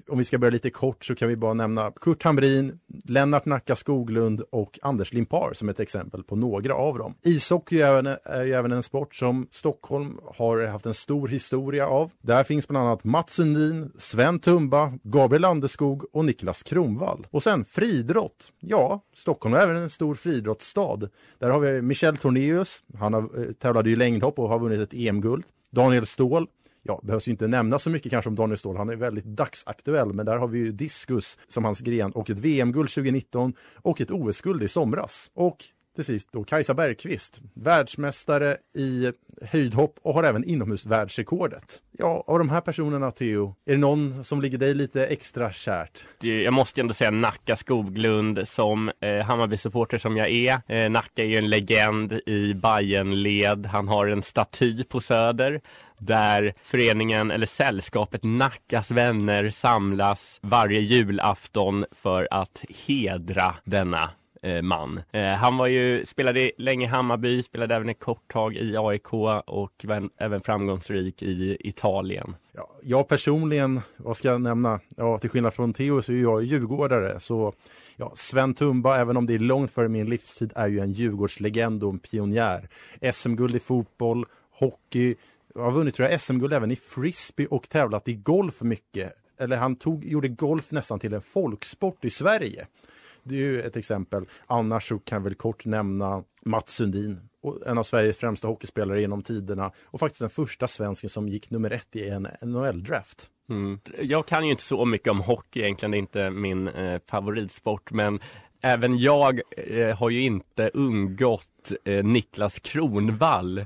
om 0.08 0.18
vi 0.18 0.24
ska 0.24 0.38
börja 0.38 0.50
lite 0.50 0.70
kort 0.70 1.04
så 1.04 1.14
kan 1.14 1.28
vi 1.28 1.36
bara 1.36 1.54
nämna 1.54 1.90
Kurt 2.00 2.22
Hamrin, 2.22 2.78
Lennart 3.04 3.44
Nacka 3.44 3.76
Skoglund 3.76 4.40
och 4.50 4.78
Anders 4.82 5.12
Limpar 5.12 5.52
som 5.54 5.68
ett 5.68 5.80
exempel 5.80 6.22
på 6.22 6.36
några 6.36 6.74
av 6.74 6.98
dem. 6.98 7.14
Ishockey 7.22 7.80
är, 7.80 7.88
även- 7.98 8.16
är 8.24 8.42
ju 8.44 8.52
även 8.52 8.72
en 8.72 8.82
sport 8.82 9.14
som 9.14 9.46
Stockholm 9.50 10.18
har 10.36 10.66
haft 10.66 10.86
en 10.86 10.89
en 10.90 10.94
stor 10.94 11.28
historia 11.28 11.86
av. 11.86 12.10
Där 12.20 12.44
finns 12.44 12.68
bland 12.68 12.86
annat 12.86 13.04
Mats 13.04 13.32
Sundin, 13.32 13.92
Sven 13.98 14.38
Tumba, 14.38 14.92
Gabriel 15.02 15.42
Landeskog 15.42 16.04
och 16.12 16.24
Niklas 16.24 16.62
Kronvall. 16.62 17.26
Och 17.30 17.42
sen 17.42 17.64
friidrott. 17.64 18.52
Ja, 18.60 19.00
Stockholm 19.14 19.54
är 19.54 19.58
även 19.58 19.76
en 19.76 19.90
stor 19.90 20.14
friidrottsstad. 20.14 21.00
Där 21.38 21.50
har 21.50 21.60
vi 21.60 21.82
Michel 21.82 22.16
Tornéus, 22.16 22.82
han 22.98 23.14
har, 23.14 23.22
eh, 23.22 23.52
tävlade 23.52 23.90
i 23.90 23.96
längdhopp 23.96 24.38
och 24.38 24.48
har 24.48 24.58
vunnit 24.58 24.80
ett 24.80 24.94
EM-guld. 24.94 25.44
Daniel 25.70 26.06
Ståhl, 26.06 26.46
Ja, 26.82 27.00
behövs 27.02 27.28
ju 27.28 27.30
inte 27.30 27.46
nämna 27.46 27.78
så 27.78 27.90
mycket 27.90 28.10
kanske 28.10 28.28
om 28.28 28.34
Daniel 28.34 28.58
Ståhl. 28.58 28.76
Han 28.76 28.88
är 28.88 28.96
väldigt 28.96 29.24
dagsaktuell, 29.24 30.12
men 30.12 30.26
där 30.26 30.36
har 30.36 30.48
vi 30.48 30.58
ju 30.58 30.72
diskus 30.72 31.38
som 31.48 31.64
hans 31.64 31.80
gren 31.80 32.12
och 32.12 32.30
ett 32.30 32.38
VM-guld 32.38 32.90
2019 32.90 33.54
och 33.74 34.00
ett 34.00 34.10
OS-guld 34.10 34.62
i 34.62 34.68
somras. 34.68 35.30
Och 35.34 35.64
till 35.94 36.04
sist 36.04 36.28
då 36.32 36.44
Kajsa 36.44 36.74
Bergqvist, 36.74 37.40
världsmästare 37.54 38.56
i 38.74 39.12
höjdhopp 39.42 39.98
och 40.02 40.14
har 40.14 40.24
även 40.24 40.44
inomhusvärldsrekordet. 40.44 41.82
Ja, 41.92 42.24
av 42.26 42.38
de 42.38 42.48
här 42.48 42.60
personerna, 42.60 43.10
Theo, 43.10 43.54
är 43.66 43.72
det 43.72 43.78
någon 43.78 44.24
som 44.24 44.40
ligger 44.40 44.58
dig 44.58 44.74
lite 44.74 45.06
extra 45.06 45.52
kärt? 45.52 46.04
Jag 46.20 46.52
måste 46.52 46.80
ju 46.80 46.82
ändå 46.82 46.94
säga 46.94 47.10
Nacka 47.10 47.56
Skoglund 47.56 48.48
som 48.48 48.88
eh, 49.00 49.24
Hammarby-supporter 49.24 49.98
som 49.98 50.16
jag 50.16 50.30
är. 50.30 50.60
Eh, 50.66 50.90
Nacka 50.90 51.22
är 51.22 51.26
ju 51.26 51.36
en 51.36 51.50
legend 51.50 52.12
i 52.12 52.54
Bayernled. 52.54 53.66
Han 53.66 53.88
har 53.88 54.06
en 54.06 54.22
staty 54.22 54.84
på 54.84 55.00
Söder 55.00 55.60
där 55.98 56.54
föreningen 56.62 57.30
eller 57.30 57.46
sällskapet 57.46 58.24
Nackas 58.24 58.90
vänner 58.90 59.50
samlas 59.50 60.38
varje 60.42 60.80
julafton 60.80 61.84
för 61.92 62.28
att 62.30 62.64
hedra 62.86 63.54
denna 63.64 64.10
Eh, 64.42 64.62
man. 64.62 65.00
Eh, 65.12 65.24
han 65.24 65.56
var 65.56 65.66
ju, 65.66 66.06
spelade 66.06 66.50
länge 66.58 66.84
i 66.84 66.88
Hammarby, 66.88 67.42
spelade 67.42 67.74
även 67.74 67.88
ett 67.88 68.00
kort 68.00 68.32
tag 68.32 68.56
i 68.56 68.76
AIK 68.76 69.12
och 69.46 69.84
var 69.84 70.08
även 70.16 70.40
framgångsrik 70.40 71.22
i 71.22 71.56
Italien. 71.60 72.34
Ja, 72.52 72.70
jag 72.82 73.08
personligen, 73.08 73.80
vad 73.96 74.16
ska 74.16 74.28
jag 74.28 74.40
nämna? 74.40 74.80
Ja, 74.96 75.18
till 75.18 75.30
skillnad 75.30 75.54
från 75.54 75.72
Theo 75.72 76.02
så 76.02 76.12
är 76.12 76.16
jag 76.16 76.42
djurgårdare. 76.44 77.20
Så 77.20 77.52
ja, 77.96 78.12
Sven 78.16 78.54
Tumba, 78.54 78.98
även 78.98 79.16
om 79.16 79.26
det 79.26 79.34
är 79.34 79.38
långt 79.38 79.70
före 79.70 79.88
min 79.88 80.10
livstid, 80.10 80.52
är 80.56 80.68
ju 80.68 80.80
en 80.80 80.92
Djurgårdslegend 80.92 81.84
och 81.84 81.90
en 81.90 81.98
pionjär. 81.98 82.68
SM-guld 83.12 83.54
i 83.54 83.58
fotboll, 83.58 84.24
hockey, 84.50 85.14
jag 85.54 85.62
har 85.62 85.72
vunnit 85.72 85.94
tror 85.94 86.08
jag 86.08 86.20
SM-guld 86.20 86.52
även 86.52 86.70
i 86.70 86.76
frisbee 86.76 87.46
och 87.46 87.68
tävlat 87.68 88.08
i 88.08 88.14
golf 88.14 88.60
mycket. 88.60 89.12
eller 89.38 89.56
han 89.56 89.76
tog, 89.76 90.04
gjorde 90.04 90.28
golf 90.28 90.70
nästan 90.70 90.98
till 90.98 91.14
en 91.14 91.22
folksport 91.22 92.04
i 92.04 92.10
Sverige. 92.10 92.66
Det 93.30 93.36
är 93.36 93.38
ju 93.38 93.62
ett 93.62 93.76
exempel. 93.76 94.24
Annars 94.46 94.88
så 94.88 94.98
kan 94.98 95.16
jag 95.16 95.24
väl 95.24 95.34
kort 95.34 95.64
nämna 95.64 96.24
Mats 96.44 96.74
Sundin, 96.74 97.20
en 97.66 97.78
av 97.78 97.82
Sveriges 97.82 98.16
främsta 98.16 98.48
hockeyspelare 98.48 99.00
genom 99.00 99.22
tiderna 99.22 99.72
och 99.84 100.00
faktiskt 100.00 100.20
den 100.20 100.30
första 100.30 100.68
svensken 100.68 101.10
som 101.10 101.28
gick 101.28 101.50
nummer 101.50 101.70
ett 101.70 101.96
i 101.96 102.08
en 102.08 102.28
NHL-draft. 102.42 103.30
Mm. 103.50 103.78
Jag 104.00 104.26
kan 104.26 104.44
ju 104.44 104.50
inte 104.50 104.62
så 104.62 104.84
mycket 104.84 105.10
om 105.10 105.20
hockey 105.20 105.60
egentligen, 105.60 105.90
det 105.90 105.96
är 105.96 105.98
inte 105.98 106.30
min 106.30 106.68
eh, 106.68 107.00
favoritsport, 107.10 107.90
men 107.92 108.20
även 108.60 108.98
jag 108.98 109.40
eh, 109.56 109.96
har 109.96 110.10
ju 110.10 110.20
inte 110.22 110.70
undgått 110.74 111.72
eh, 111.84 112.04
Niklas 112.04 112.58
Kronvall 112.58 113.64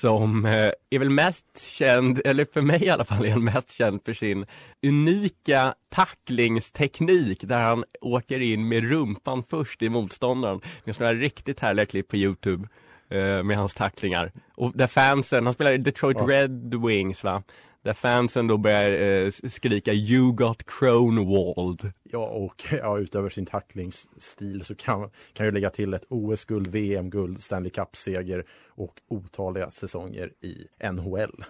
som 0.00 0.46
eh, 0.46 0.70
är 0.90 0.98
väl 0.98 1.10
mest 1.10 1.62
känd, 1.62 2.20
eller 2.24 2.46
för 2.52 2.62
mig 2.62 2.84
i 2.84 2.90
alla 2.90 3.04
fall, 3.04 3.24
är 3.24 3.30
han 3.30 3.44
mest 3.44 3.70
känd 3.70 4.00
för 4.04 4.12
sin 4.12 4.46
unika 4.86 5.74
tacklingsteknik 5.88 7.40
där 7.44 7.62
han 7.62 7.84
åker 8.00 8.40
in 8.40 8.68
med 8.68 8.90
rumpan 8.90 9.42
först 9.50 9.82
i 9.82 9.88
motståndaren. 9.88 10.60
Det 10.60 10.84
finns 10.84 10.98
några 10.98 11.14
riktigt 11.14 11.60
härliga 11.60 11.86
klipp 11.86 12.08
på 12.08 12.16
Youtube 12.16 12.68
eh, 13.08 13.42
med 13.42 13.56
hans 13.56 13.74
tacklingar. 13.74 14.32
Och 14.54 14.72
där 14.74 14.86
fansen, 14.86 15.44
han 15.44 15.54
spelar 15.54 15.72
i 15.72 15.78
Detroit 15.78 16.16
ja. 16.20 16.26
Red 16.26 16.74
Wings 16.86 17.24
va? 17.24 17.42
Där 17.84 17.92
fansen 17.92 18.46
då 18.46 18.56
börjar 18.56 19.24
eh, 19.24 19.30
skrika 19.30 19.92
You 19.92 20.32
got 20.32 20.62
Cronwald. 20.66 21.92
Ja, 22.02 22.26
och 22.26 22.64
ja, 22.70 22.98
utöver 22.98 23.28
sin 23.28 23.46
tacklingsstil 23.46 24.64
så 24.64 24.74
kan, 24.74 25.10
kan 25.32 25.46
jag 25.46 25.54
lägga 25.54 25.70
till 25.70 25.94
ett 25.94 26.04
OS-guld, 26.08 26.66
VM-guld, 26.66 27.42
Stanley 27.42 27.70
Cup-seger 27.70 28.44
och 28.68 28.94
otaliga 29.08 29.70
säsonger 29.70 30.32
i 30.40 30.66
NHL. 30.92 31.44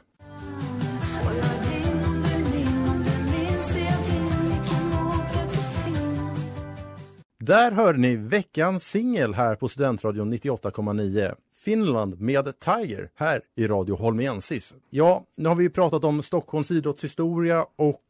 Där 7.38 7.72
hörde 7.72 7.98
ni 7.98 8.16
veckans 8.16 8.90
singel 8.90 9.34
här 9.34 9.56
på 9.56 9.68
Studentradion 9.68 10.34
98,9. 10.34 11.34
Finland 11.64 12.20
med 12.20 12.58
Tiger 12.58 13.10
här 13.14 13.40
i 13.56 13.66
Radio 13.66 13.96
Holmiensis. 13.96 14.74
Ja, 14.90 15.24
nu 15.36 15.48
har 15.48 15.56
vi 15.56 15.70
pratat 15.70 16.04
om 16.04 16.22
Stockholms 16.22 16.70
idrottshistoria 16.70 17.66
och 17.76 18.02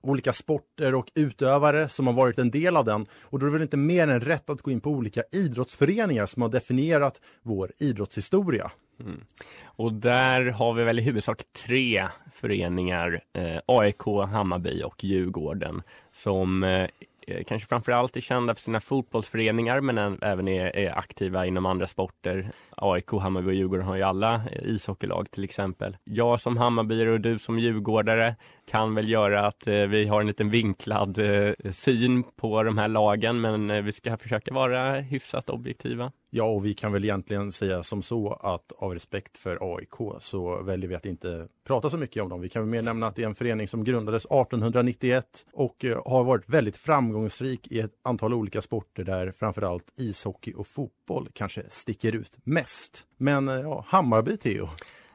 olika 0.00 0.32
sporter 0.32 0.94
och 0.94 1.10
utövare 1.14 1.88
som 1.88 2.06
har 2.06 2.14
varit 2.14 2.38
en 2.38 2.50
del 2.50 2.76
av 2.76 2.84
den. 2.84 3.06
Och 3.22 3.38
då 3.38 3.46
är 3.46 3.48
det 3.48 3.52
väl 3.52 3.62
inte 3.62 3.76
mer 3.76 4.08
än 4.08 4.20
rätt 4.20 4.50
att 4.50 4.62
gå 4.62 4.70
in 4.70 4.80
på 4.80 4.90
olika 4.90 5.22
idrottsföreningar 5.32 6.26
som 6.26 6.42
har 6.42 6.48
definierat 6.48 7.20
vår 7.42 7.72
idrottshistoria. 7.78 8.70
Mm. 9.00 9.20
Och 9.64 9.92
där 9.92 10.44
har 10.44 10.74
vi 10.74 10.84
väl 10.84 10.98
i 10.98 11.02
huvudsak 11.02 11.42
tre 11.66 12.08
föreningar, 12.34 13.20
eh, 13.32 13.58
AIK, 13.66 14.06
Hammarby 14.30 14.82
och 14.82 15.04
Djurgården, 15.04 15.82
som 16.12 16.64
eh, 16.64 16.70
Eh, 16.80 16.88
Eh, 17.26 17.44
kanske 17.44 17.68
framförallt 17.68 18.16
är 18.16 18.20
kända 18.20 18.54
för 18.54 18.62
sina 18.62 18.80
fotbollsföreningar 18.80 19.80
men 19.80 20.18
även 20.22 20.48
är, 20.48 20.76
är, 20.76 20.98
aktiva 20.98 21.46
inom 21.46 21.66
andra 21.66 21.86
sporter. 21.86 22.50
AIK, 22.76 23.10
Hammarby 23.10 23.48
och 23.48 23.54
Djurgården 23.54 23.86
har 23.86 23.96
ju 23.96 24.02
alla 24.02 24.34
eh, 24.34 24.62
ishockeylag 24.62 25.30
till 25.30 25.44
exempel. 25.44 25.96
Jag 26.04 26.40
som 26.40 26.56
Hammarbyare 26.56 27.12
och 27.12 27.20
du 27.20 27.38
som 27.38 27.58
djurgårdare 27.58 28.36
kan 28.66 28.94
väl 28.94 29.08
göra 29.08 29.46
att 29.46 29.66
eh, 29.66 29.74
vi 29.74 30.06
har 30.06 30.20
en 30.20 30.26
liten 30.26 30.50
vinklad 30.50 31.18
eh, 31.18 31.52
syn 31.72 32.22
på 32.22 32.62
de 32.62 32.78
här 32.78 32.88
lagen 32.88 33.40
men 33.40 33.70
eh, 33.70 33.82
vi 33.82 33.92
ska 33.92 34.16
försöka 34.16 34.54
vara 34.54 35.00
hyfsat 35.00 35.50
objektiva. 35.50 36.12
Ja, 36.30 36.44
och 36.44 36.64
vi 36.64 36.74
kan 36.74 36.92
väl 36.92 37.04
egentligen 37.04 37.52
säga 37.52 37.82
som 37.82 38.02
så 38.02 38.32
att 38.32 38.72
av 38.78 38.94
respekt 38.94 39.38
för 39.38 39.76
AIK 39.76 40.20
så 40.20 40.62
väljer 40.62 40.88
vi 40.88 40.94
att 40.94 41.06
inte 41.06 41.48
prata 41.66 41.90
så 41.90 41.96
mycket 41.96 42.22
om 42.22 42.28
dem. 42.28 42.40
Vi 42.40 42.48
kan 42.48 42.62
väl 42.62 42.70
mer 42.70 42.82
nämna 42.82 43.06
att 43.06 43.16
det 43.16 43.22
är 43.22 43.26
en 43.26 43.34
förening 43.34 43.68
som 43.68 43.84
grundades 43.84 44.24
1891 44.24 45.46
och 45.52 45.84
eh, 45.84 46.02
har 46.06 46.24
varit 46.24 46.48
väldigt 46.48 46.76
framgångsrik 46.76 47.66
i 47.66 47.80
ett 47.80 47.92
antal 48.02 48.34
olika 48.34 48.62
sporter 48.62 49.04
där 49.04 49.30
framförallt 49.30 49.92
ishockey 49.96 50.52
och 50.54 50.66
fotboll 50.66 51.28
kanske 51.32 51.62
sticker 51.68 52.14
ut 52.14 52.38
mest. 52.44 53.06
Men 53.16 53.48
eh, 53.48 53.54
ja, 53.54 53.84
Hammarby, 53.88 54.36
Theo. 54.36 54.68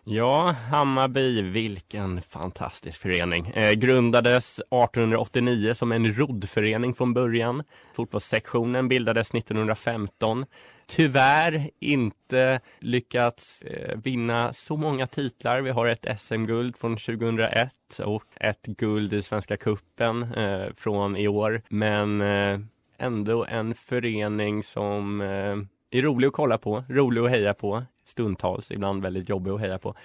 Ja, 0.04 0.52
Hammarby, 0.52 1.42
vilken 1.42 2.22
fantastisk 2.22 3.02
förening. 3.02 3.48
Eh, 3.48 3.72
grundades 3.72 4.60
1889 4.60 5.74
som 5.74 5.92
en 5.92 6.14
roddförening 6.14 6.94
från 6.94 7.14
början. 7.14 7.64
Fotbollssektionen 7.94 8.88
bildades 8.88 9.34
1915. 9.34 10.46
Tyvärr 10.88 11.70
inte 11.80 12.60
lyckats 12.80 13.62
eh, 13.62 13.98
vinna 14.04 14.54
så 14.54 14.78
många 14.78 15.08
titlar. 15.08 15.62
Vi 15.62 15.70
har 15.70 15.88
ett 15.88 16.22
SM-guld 16.22 16.78
från 16.78 16.98
2001 16.98 18.00
och 18.04 18.24
ett 18.36 18.66
guld 18.66 19.14
i 19.14 19.22
Svenska 19.22 19.58
kuppen 19.58 20.34
eh, 20.34 20.68
från 20.78 21.18
i 21.18 21.28
år. 21.28 21.62
Men 21.70 22.22
eh, 22.22 22.60
ändå 22.98 23.46
en 23.46 23.76
förening 23.76 24.64
som 24.64 25.22
eh, 25.22 25.56
är 25.92 26.02
rolig 26.02 26.28
att 26.28 26.34
kolla 26.34 26.58
på, 26.58 26.84
rolig 26.90 27.22
att 27.22 27.30
heja 27.30 27.54
på 27.54 27.84
stundtals, 28.04 28.72
ibland 28.72 29.04
väldigt 29.04 29.30
jobbig 29.30 29.52
att 29.52 29.60
heja 29.60 29.78
på. 29.78 29.96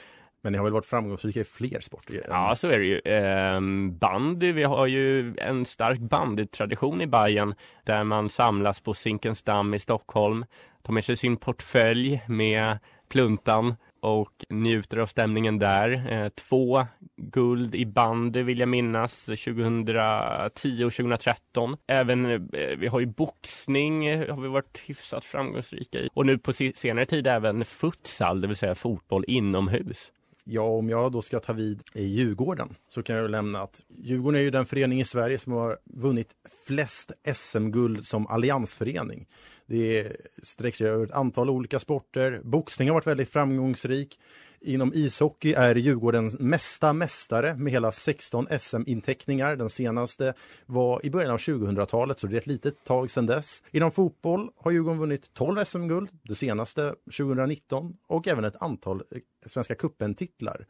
Men 0.42 0.52
ni 0.52 0.58
har 0.58 0.64
väl 0.64 0.72
varit 0.72 0.86
framgångsrika 0.86 1.40
i 1.40 1.44
fler 1.44 1.80
sporter? 1.80 2.26
Ja, 2.28 2.56
så 2.56 2.68
är 2.68 2.78
det 2.78 2.84
ju. 2.84 3.00
Ehm, 3.04 3.98
bandy, 3.98 4.52
vi 4.52 4.62
har 4.62 4.86
ju 4.86 5.34
en 5.38 5.64
stark 5.64 5.98
bandytradition 5.98 7.00
i 7.00 7.06
Bayern 7.06 7.54
där 7.84 8.04
man 8.04 8.28
samlas 8.28 8.80
på 8.80 8.94
Zinkensdamm 8.94 9.74
i 9.74 9.78
Stockholm, 9.78 10.44
tar 10.82 10.92
med 10.92 11.04
sig 11.04 11.16
sin 11.16 11.36
portfölj 11.36 12.22
med 12.28 12.78
pluntan 13.08 13.74
och 14.06 14.44
njuter 14.48 14.96
av 14.96 15.06
stämningen 15.06 15.58
där. 15.58 16.12
Eh, 16.12 16.28
två 16.28 16.86
guld 17.16 17.74
i 17.74 17.86
bandy 17.86 18.42
vill 18.42 18.58
jag 18.58 18.68
minnas 18.68 19.24
2010 19.24 20.84
och 20.84 20.92
2013. 20.92 21.76
Även 21.86 22.26
eh, 22.26 22.40
vi 22.78 22.86
har 22.86 23.00
ju 23.00 23.06
boxning 23.06 24.06
eh, 24.06 24.34
har 24.34 24.42
vi 24.42 24.48
varit 24.48 24.82
hyfsat 24.86 25.24
framgångsrika 25.24 25.98
i. 25.98 26.08
Och 26.14 26.26
nu 26.26 26.38
på 26.38 26.52
senare 26.52 27.06
tid 27.06 27.26
även 27.26 27.64
futsal, 27.64 28.40
det 28.40 28.46
vill 28.46 28.56
säga 28.56 28.74
fotboll 28.74 29.24
inomhus. 29.28 30.12
Ja, 30.44 30.62
om 30.62 30.88
jag 30.88 31.12
då 31.12 31.22
ska 31.22 31.40
ta 31.40 31.52
vid 31.52 31.82
i 31.94 32.04
Djurgården 32.04 32.74
så 32.88 33.02
kan 33.02 33.16
jag 33.16 33.30
lämna 33.30 33.62
att 33.62 33.84
Djurgården 33.88 34.40
är 34.40 34.44
ju 34.44 34.50
den 34.50 34.66
förening 34.66 35.00
i 35.00 35.04
Sverige 35.04 35.38
som 35.38 35.52
har 35.52 35.78
vunnit 35.84 36.28
flest 36.66 37.12
SM-guld 37.34 38.04
som 38.04 38.26
alliansförening. 38.26 39.26
Det 39.66 40.16
sträcker 40.42 40.76
sig 40.76 40.86
över 40.86 41.04
ett 41.04 41.12
antal 41.12 41.50
olika 41.50 41.78
sporter. 41.78 42.40
Boxning 42.44 42.88
har 42.88 42.94
varit 42.94 43.06
väldigt 43.06 43.32
framgångsrik. 43.32 44.18
Inom 44.60 44.92
ishockey 44.94 45.52
är 45.52 45.74
Djurgården 45.74 46.36
mesta 46.38 46.92
mästare 46.92 47.54
med 47.56 47.72
hela 47.72 47.92
16 47.92 48.46
SM-inteckningar. 48.60 49.56
Den 49.56 49.70
senaste 49.70 50.34
var 50.66 51.06
i 51.06 51.10
början 51.10 51.30
av 51.30 51.38
2000-talet, 51.38 52.20
så 52.20 52.26
det 52.26 52.36
är 52.36 52.38
ett 52.38 52.46
litet 52.46 52.84
tag 52.84 53.10
sedan 53.10 53.26
dess. 53.26 53.62
Inom 53.70 53.90
fotboll 53.90 54.50
har 54.56 54.70
Djurgården 54.70 54.98
vunnit 54.98 55.34
12 55.34 55.64
SM-guld, 55.64 56.10
det 56.22 56.34
senaste 56.34 56.94
2019 57.18 57.96
och 58.06 58.28
även 58.28 58.44
ett 58.44 58.62
antal 58.62 59.02
eh, 59.10 59.18
Svenska 59.46 59.74
cupen-titlar. 59.74 60.66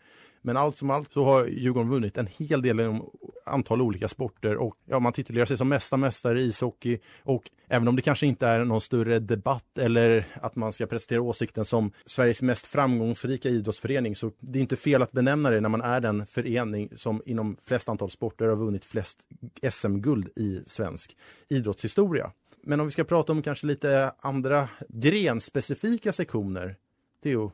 Men 0.46 0.56
allt 0.56 0.76
som 0.76 0.90
allt 0.90 1.12
så 1.12 1.24
har 1.24 1.46
Djurgården 1.46 1.90
vunnit 1.90 2.18
en 2.18 2.26
hel 2.26 2.62
del 2.62 2.80
inom 2.80 3.10
antal 3.46 3.82
olika 3.82 4.08
sporter 4.08 4.56
och 4.56 4.76
ja, 4.84 4.98
man 4.98 5.12
titulerar 5.12 5.46
sig 5.46 5.56
som 5.56 5.68
mesta 5.68 5.96
mästare 5.96 6.40
i 6.40 6.44
ishockey 6.44 6.98
och 7.22 7.50
även 7.68 7.88
om 7.88 7.96
det 7.96 8.02
kanske 8.02 8.26
inte 8.26 8.46
är 8.46 8.64
någon 8.64 8.80
större 8.80 9.18
debatt 9.18 9.78
eller 9.78 10.26
att 10.42 10.56
man 10.56 10.72
ska 10.72 10.86
presentera 10.86 11.22
åsikten 11.22 11.64
som 11.64 11.92
Sveriges 12.04 12.42
mest 12.42 12.66
framgångsrika 12.66 13.48
idrottsförening 13.48 14.16
så 14.16 14.32
det 14.40 14.58
är 14.58 14.60
inte 14.60 14.76
fel 14.76 15.02
att 15.02 15.12
benämna 15.12 15.50
det 15.50 15.60
när 15.60 15.68
man 15.68 15.82
är 15.82 16.00
den 16.00 16.26
förening 16.26 16.88
som 16.96 17.22
inom 17.26 17.56
flest 17.64 17.88
antal 17.88 18.10
sporter 18.10 18.48
har 18.48 18.56
vunnit 18.56 18.84
flest 18.84 19.18
SM-guld 19.70 20.28
i 20.36 20.62
svensk 20.66 21.16
idrottshistoria. 21.48 22.32
Men 22.62 22.80
om 22.80 22.86
vi 22.86 22.92
ska 22.92 23.04
prata 23.04 23.32
om 23.32 23.42
kanske 23.42 23.66
lite 23.66 24.12
andra 24.20 24.68
grenspecifika 24.88 26.12
sektioner. 26.12 26.76
Theo, 27.22 27.52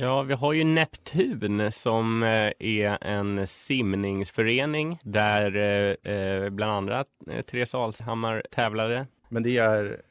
Ja, 0.00 0.22
vi 0.22 0.34
har 0.34 0.52
ju 0.52 0.64
Neptun 0.64 1.72
som 1.72 2.22
eh, 2.22 2.52
är 2.58 3.04
en 3.04 3.46
simningsförening 3.46 4.98
där 5.02 5.56
eh, 5.56 6.12
eh, 6.14 6.50
bland 6.50 6.72
andra 6.72 7.04
Therese 7.46 7.74
Alshammar 7.74 8.42
tävlade. 8.50 9.06
Men 9.28 9.42
det 9.42 9.56
är 9.56 10.02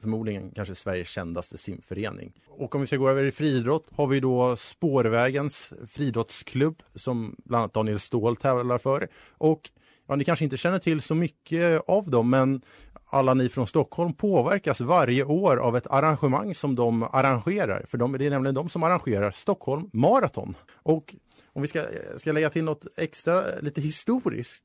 förmodligen 0.00 0.50
kanske 0.50 0.74
Sveriges 0.74 1.08
kändaste 1.08 1.58
simförening. 1.58 2.32
Och 2.48 2.74
om 2.74 2.80
vi 2.80 2.86
ska 2.86 2.96
gå 2.96 3.08
över 3.08 3.24
i 3.24 3.32
friidrott 3.32 3.86
har 3.96 4.06
vi 4.06 4.20
då 4.20 4.56
Spårvägens 4.56 5.72
friidrottsklubb 5.88 6.82
som 6.94 7.36
bland 7.44 7.62
annat 7.62 7.74
Daniel 7.74 8.00
Ståhl 8.00 8.36
tävlar 8.36 8.78
för. 8.78 9.08
Och 9.30 9.70
ja, 10.08 10.16
ni 10.16 10.24
kanske 10.24 10.44
inte 10.44 10.56
känner 10.56 10.78
till 10.78 11.00
så 11.00 11.14
mycket 11.14 11.82
av 11.86 12.10
dem, 12.10 12.30
men 12.30 12.62
alla 13.06 13.34
ni 13.34 13.48
från 13.48 13.66
Stockholm 13.66 14.14
påverkas 14.14 14.80
varje 14.80 15.24
år 15.24 15.56
av 15.56 15.76
ett 15.76 15.86
arrangemang 15.86 16.54
som 16.54 16.74
de 16.74 17.02
arrangerar. 17.02 17.84
För 17.88 17.98
de, 17.98 18.12
det 18.12 18.26
är 18.26 18.30
nämligen 18.30 18.54
de 18.54 18.68
som 18.68 18.82
arrangerar 18.82 19.30
Stockholm 19.30 19.90
Marathon. 19.92 20.56
Och 20.72 21.14
om 21.52 21.62
vi 21.62 21.68
ska, 21.68 21.84
ska 22.16 22.32
lägga 22.32 22.50
till 22.50 22.64
något 22.64 22.86
extra, 22.96 23.42
lite 23.60 23.80
historiskt, 23.80 24.64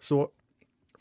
så 0.00 0.28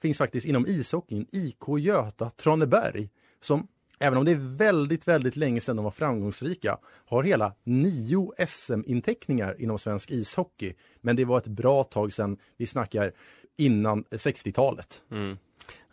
finns 0.01 0.17
faktiskt 0.17 0.47
inom 0.47 0.65
ishockeyn 0.67 1.25
IK 1.31 1.63
Göta 1.77 2.29
Traneberg 2.29 3.09
som 3.41 3.67
Även 4.01 4.17
om 4.17 4.25
det 4.25 4.31
är 4.31 4.57
väldigt, 4.57 5.07
väldigt 5.07 5.35
länge 5.35 5.61
sedan 5.61 5.75
de 5.75 5.85
var 5.85 5.91
framgångsrika, 5.91 6.77
har 6.83 7.23
hela 7.23 7.53
nio 7.63 8.31
SM-inteckningar 8.47 9.61
inom 9.61 9.79
svensk 9.79 10.11
ishockey. 10.11 10.73
Men 11.01 11.15
det 11.15 11.25
var 11.25 11.37
ett 11.37 11.47
bra 11.47 11.83
tag 11.83 12.13
sedan. 12.13 12.37
Vi 12.57 12.67
snackar 12.67 13.11
innan 13.57 14.03
60-talet. 14.03 15.01
Mm. 15.11 15.37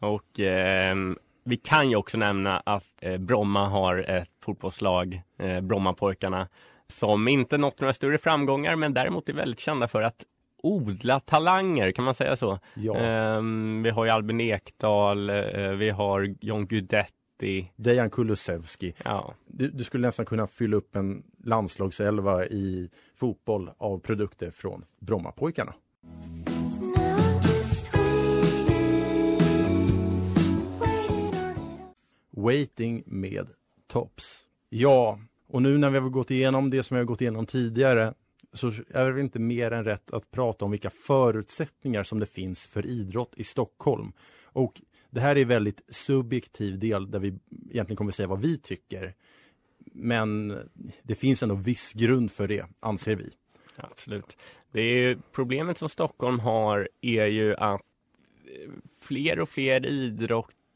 Och 0.01 0.41
eh, 0.41 0.97
vi 1.45 1.57
kan 1.57 1.91
ju 1.91 1.97
också 1.97 2.19
nämna 2.19 2.63
att 2.67 2.93
eh, 3.01 3.19
Bromma 3.19 3.69
har 3.69 3.97
ett 3.97 4.31
fotbollslag, 4.41 5.23
eh, 5.39 5.61
Brommapojkarna, 5.61 6.49
som 6.89 7.29
inte 7.29 7.59
nått 7.59 7.81
några 7.81 7.93
större 7.93 8.19
framgångar 8.19 8.77
men 8.77 8.95
däremot 8.95 9.29
är 9.29 9.33
väldigt 9.33 9.61
kända 9.61 9.89
för 9.89 10.03
att 10.03 10.25
odla 10.63 11.21
talanger, 11.21 11.93
kan 11.93 12.05
man 12.05 12.15
säga 12.15 12.37
så? 12.37 12.59
Ja. 12.75 12.97
Ehm, 12.97 13.83
vi 13.83 13.91
har 13.91 14.05
ju 14.05 14.11
Albin 14.11 14.41
Ekdal, 14.41 15.31
eh, 15.31 15.71
vi 15.71 15.91
har 15.91 16.35
John 16.41 16.67
Guidetti. 16.67 17.73
Dejan 17.77 18.11
Kulusevski. 18.11 18.95
Ja. 19.05 19.35
Du, 19.47 19.71
du 19.71 19.85
skulle 19.85 20.07
nästan 20.07 20.27
kunna 20.27 20.47
fylla 20.47 20.77
upp 20.77 20.97
en 20.97 21.23
landslagselva 21.45 22.47
i 22.47 22.91
fotboll 23.15 23.71
av 23.79 23.99
produkter 23.99 24.51
från 24.51 24.85
Brommapojkarna. 25.01 25.75
Waiting 32.37 33.03
med 33.07 33.49
Tops. 33.87 34.43
Ja, 34.69 35.21
och 35.47 35.63
nu 35.63 35.79
när 35.79 35.91
vi 35.91 35.99
har 35.99 36.09
gått 36.09 36.31
igenom 36.31 36.71
det 36.71 36.83
som 36.83 36.95
vi 36.95 36.99
har 36.99 37.05
gått 37.07 37.21
igenom 37.21 37.47
tidigare 37.47 38.15
så 38.53 38.73
är 38.89 39.13
det 39.13 39.21
inte 39.21 39.39
mer 39.39 39.71
än 39.71 39.85
rätt 39.85 40.11
att 40.11 40.31
prata 40.31 40.65
om 40.65 40.71
vilka 40.71 40.91
förutsättningar 40.91 42.03
som 42.03 42.19
det 42.19 42.27
finns 42.27 42.67
för 42.67 42.87
idrott 42.87 43.35
i 43.37 43.45
Stockholm. 43.45 44.13
Och 44.43 44.83
det 45.11 45.21
här 45.21 45.37
är 45.37 45.43
en 45.43 45.49
väldigt 45.49 45.81
subjektiv 45.89 46.79
del 46.79 47.11
där 47.11 47.19
vi 47.19 47.39
egentligen 47.71 47.97
kommer 47.97 48.13
säga 48.13 48.29
vad 48.29 48.41
vi 48.41 48.59
tycker. 48.59 49.15
Men 49.79 50.59
det 51.03 51.15
finns 51.15 51.43
ändå 51.43 51.55
viss 51.55 51.93
grund 51.93 52.31
för 52.31 52.49
det, 52.49 52.67
anser 52.81 53.17
vi. 53.17 53.31
Absolut. 53.77 54.37
Det 54.73 54.81
är 54.81 54.95
ju, 54.95 55.19
problemet 55.33 55.79
som 55.79 55.89
Stockholm 55.89 56.41
har 56.41 56.89
är 57.01 57.27
ju 57.27 57.55
att 57.55 57.83
fler 59.01 59.41
och 59.41 59.49
fler 59.49 59.87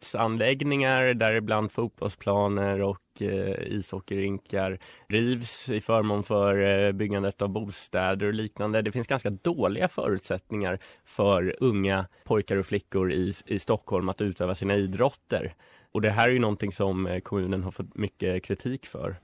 idrottsanläggningar, 0.00 1.14
däribland 1.14 1.73
fotbollsplaner 1.73 2.83
och 2.83 3.23
eh, 3.23 3.62
ishockeyrinkar, 3.66 4.78
rivs 5.09 5.69
i 5.69 5.80
förmån 5.80 6.23
för 6.25 6.87
eh, 6.87 6.92
byggandet 6.92 7.42
av 7.42 7.49
bostäder 7.49 8.26
och 8.26 8.35
liknande. 8.35 8.83
Det 8.83 8.92
finns 8.92 9.07
ganska 9.07 9.30
dåliga 9.30 9.88
förutsättningar 9.88 10.78
för 11.04 11.57
unga 11.61 12.07
pojkar 12.25 12.57
och 12.57 12.66
flickor 12.66 13.12
i, 13.12 13.35
i 13.47 13.59
Stockholm 13.59 14.09
att 14.09 14.21
utöva 14.21 14.54
sina 14.54 14.76
idrotter. 14.76 15.54
Och 15.92 16.02
det 16.02 16.11
här 16.11 16.28
är 16.28 16.33
ju 16.33 16.38
någonting 16.38 16.73
som 16.73 17.07
eh, 17.07 17.21
kommunen 17.21 17.62
har 17.62 17.71
fått 17.71 17.95
mycket 17.95 18.45
kritik 18.45 18.87
för. 18.87 19.16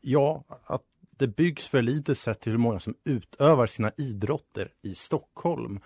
Ja, 0.00 0.44
att 0.64 0.82
det 1.18 1.28
byggs 1.28 1.68
för 1.68 1.82
lite 1.82 2.14
sett 2.14 2.40
till 2.40 2.52
hur 2.52 2.58
många 2.58 2.80
som 2.80 2.94
utövar 3.04 3.66
sina 3.66 3.92
idrotter 3.96 4.68
i 4.82 4.94
Stockholm. 4.94 5.80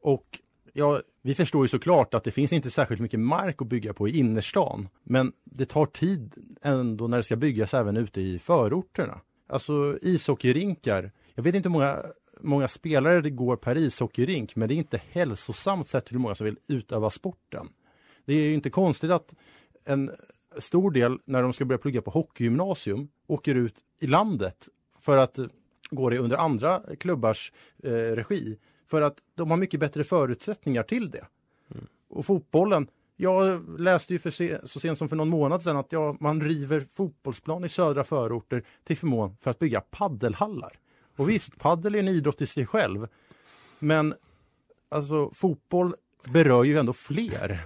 Och 0.00 0.40
jag 0.72 1.02
vi 1.28 1.34
förstår 1.34 1.64
ju 1.64 1.68
såklart 1.68 2.14
att 2.14 2.24
det 2.24 2.30
finns 2.30 2.52
inte 2.52 2.70
särskilt 2.70 3.00
mycket 3.00 3.20
mark 3.20 3.62
att 3.62 3.68
bygga 3.68 3.94
på 3.94 4.08
i 4.08 4.18
innerstan. 4.18 4.88
Men 5.04 5.32
det 5.44 5.66
tar 5.66 5.86
tid 5.86 6.34
ändå 6.62 7.08
när 7.08 7.16
det 7.16 7.22
ska 7.22 7.36
byggas 7.36 7.74
även 7.74 7.96
ute 7.96 8.20
i 8.20 8.38
förorterna. 8.38 9.20
Alltså 9.48 9.98
ishockeyrinkar. 10.02 11.12
Jag 11.34 11.42
vet 11.42 11.54
inte 11.54 11.68
hur 11.68 11.72
många, 11.72 12.02
många 12.40 12.68
spelare 12.68 13.20
det 13.20 13.30
går 13.30 13.56
per 13.56 13.76
ishockeyrink, 13.76 14.56
men 14.56 14.68
det 14.68 14.74
är 14.74 14.76
inte 14.76 15.00
hälsosamt 15.10 15.88
sett 15.88 16.04
till 16.06 16.14
hur 16.14 16.20
många 16.20 16.34
som 16.34 16.44
vill 16.44 16.58
utöva 16.66 17.10
sporten. 17.10 17.68
Det 18.24 18.34
är 18.34 18.42
ju 18.42 18.54
inte 18.54 18.70
konstigt 18.70 19.10
att 19.10 19.34
en 19.84 20.10
stor 20.58 20.90
del 20.90 21.18
när 21.24 21.42
de 21.42 21.52
ska 21.52 21.64
börja 21.64 21.78
plugga 21.78 22.02
på 22.02 22.10
hockeygymnasium 22.10 23.08
åker 23.26 23.54
ut 23.54 23.74
i 24.00 24.06
landet 24.06 24.68
för 25.00 25.16
att 25.18 25.38
gå 25.90 26.10
det 26.10 26.18
under 26.18 26.36
andra 26.36 26.82
klubbars 26.98 27.52
eh, 27.82 27.90
regi. 27.90 28.58
För 28.90 29.02
att 29.02 29.18
de 29.34 29.50
har 29.50 29.56
mycket 29.56 29.80
bättre 29.80 30.04
förutsättningar 30.04 30.82
till 30.82 31.10
det. 31.10 31.26
Mm. 31.74 31.86
Och 32.08 32.26
fotbollen, 32.26 32.88
jag 33.16 33.64
läste 33.80 34.12
ju 34.12 34.18
för 34.18 34.30
se, 34.30 34.58
så 34.64 34.80
sent 34.80 34.98
som 34.98 35.08
för 35.08 35.16
någon 35.16 35.28
månad 35.28 35.62
sedan 35.62 35.76
att 35.76 35.92
ja, 35.92 36.16
man 36.20 36.40
river 36.40 36.86
fotbollsplan 36.92 37.64
i 37.64 37.68
södra 37.68 38.04
förorter 38.04 38.64
till 38.84 38.96
förmån 38.96 39.36
för 39.40 39.50
att 39.50 39.58
bygga 39.58 39.80
paddelhallar. 39.80 40.72
Och 41.16 41.28
visst, 41.28 41.58
paddel 41.58 41.94
är 41.94 41.98
en 41.98 42.08
idrott 42.08 42.42
i 42.42 42.46
sig 42.46 42.66
själv. 42.66 43.08
Men 43.78 44.14
alltså 44.88 45.30
fotboll 45.34 45.94
berör 46.24 46.64
ju 46.64 46.78
ändå 46.78 46.92
fler. 46.92 47.60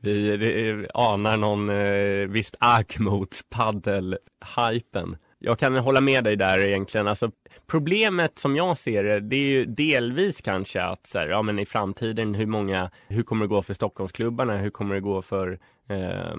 Vi, 0.00 0.88
anar 0.94 1.36
någon 1.36 1.68
eh, 1.68 2.28
visst 2.28 2.56
agg 2.58 2.96
mot 3.00 3.44
paddelhypen. 3.48 5.16
Jag 5.38 5.58
kan 5.58 5.76
hålla 5.76 6.00
med 6.00 6.24
dig 6.24 6.36
där 6.36 6.58
egentligen. 6.58 7.08
Alltså, 7.08 7.30
problemet 7.66 8.38
som 8.38 8.56
jag 8.56 8.78
ser 8.78 9.04
det, 9.04 9.20
det 9.20 9.36
är 9.36 9.40
ju 9.40 9.64
delvis 9.64 10.40
kanske 10.40 10.82
att 10.82 11.06
så 11.06 11.18
här, 11.18 11.28
ja, 11.28 11.42
men 11.42 11.58
i 11.58 11.66
framtiden, 11.66 12.34
hur 12.34 12.46
många, 12.46 12.90
hur 13.08 13.22
kommer 13.22 13.44
det 13.44 13.48
gå 13.48 13.62
för 13.62 13.74
Stockholmsklubbarna? 13.74 14.56
Hur 14.56 14.70
kommer 14.70 14.94
det 14.94 15.00
gå 15.00 15.22
för 15.22 15.58
eh, 15.88 16.36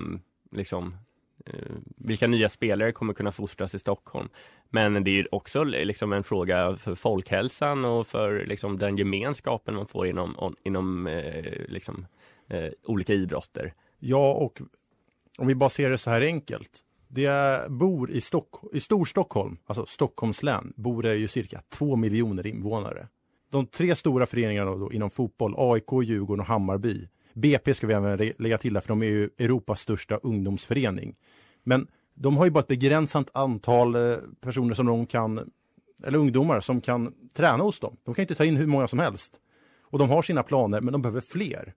liksom, 0.52 0.96
eh, 1.46 1.54
vilka 1.98 2.28
nya 2.28 2.50
spelare 2.50 2.92
kommer 2.92 3.14
kunna 3.14 3.32
fostras 3.32 3.76
i 3.76 3.80
Stockholm? 3.80 4.30
Men 4.70 5.04
det 5.04 5.12
är 5.12 5.16
ju 5.16 5.28
också 5.32 5.64
liksom 5.64 6.14
en 6.14 6.24
fråga 6.24 6.78
för 6.78 6.96
folkhälsan 6.96 7.86
och 7.86 8.08
för 8.08 8.46
liksom, 8.46 8.78
den 8.78 8.98
gemenskapen 8.98 9.76
man 9.76 9.88
får 9.88 10.08
inom, 10.08 10.56
inom 10.64 11.08
eh, 11.08 11.54
liksom, 11.68 12.06
eh, 12.50 12.70
olika 12.84 13.14
idrotter. 13.14 13.74
Ja, 14.00 14.34
och 14.34 14.62
om 15.38 15.48
vi 15.48 15.56
bara 15.56 15.70
ser 15.70 15.90
det 15.90 15.98
så 15.98 16.10
här 16.10 16.22
enkelt. 16.22 16.84
Det 17.08 17.62
bor 17.70 18.12
i, 18.12 18.22
Stock 18.22 18.56
i 18.74 18.80
Storstockholm, 18.80 19.58
alltså 19.66 19.86
Stockholms 19.86 20.44
län, 20.44 20.74
bor 20.76 21.04
det 21.04 21.16
ju 21.16 21.28
cirka 21.28 21.62
två 21.70 21.96
miljoner 21.96 22.48
invånare. 22.48 23.08
De 23.50 23.66
tre 23.66 23.96
stora 23.96 24.26
föreningarna 24.26 24.76
då, 24.76 24.94
inom 24.94 25.10
fotboll, 25.10 25.54
AIK, 25.58 25.92
Djurgården 26.04 26.40
och 26.40 26.48
Hammarby. 26.48 27.08
BP 27.34 27.74
ska 27.74 27.88
vi 27.88 27.94
även 27.94 28.32
lägga 28.38 28.58
till 28.58 28.74
där, 28.74 28.82
för 28.82 28.88
de 28.88 29.02
är 29.02 29.06
ju 29.06 29.30
Europas 29.38 29.82
största 29.82 30.18
ungdomsförening. 30.18 31.16
Men 31.64 31.88
de 32.14 32.38
har 32.38 32.46
ju 32.46 32.52
bara 32.52 32.60
ett 32.60 32.68
begränsat 32.68 33.30
antal 33.34 33.96
eh, 33.96 34.18
personer 34.42 34.74
som 34.74 34.86
de 34.86 35.06
kan, 35.06 35.52
eller 36.04 36.18
ungdomar 36.18 36.60
som 36.60 36.82
kan 36.82 37.14
träna 37.34 37.64
hos 37.64 37.80
dem. 37.80 37.98
De 38.04 38.14
kan 38.14 38.24
inte 38.24 38.36
ta 38.36 38.46
in 38.46 38.58
hur 38.58 38.68
många 38.68 38.88
som 38.88 39.00
helst. 39.00 39.34
Och 39.82 40.00
de 40.00 40.10
har 40.10 40.22
sina 40.22 40.44
planer, 40.44 40.82
men 40.82 40.92
de 40.92 41.02
behöver 41.02 41.22
fler. 41.22 41.74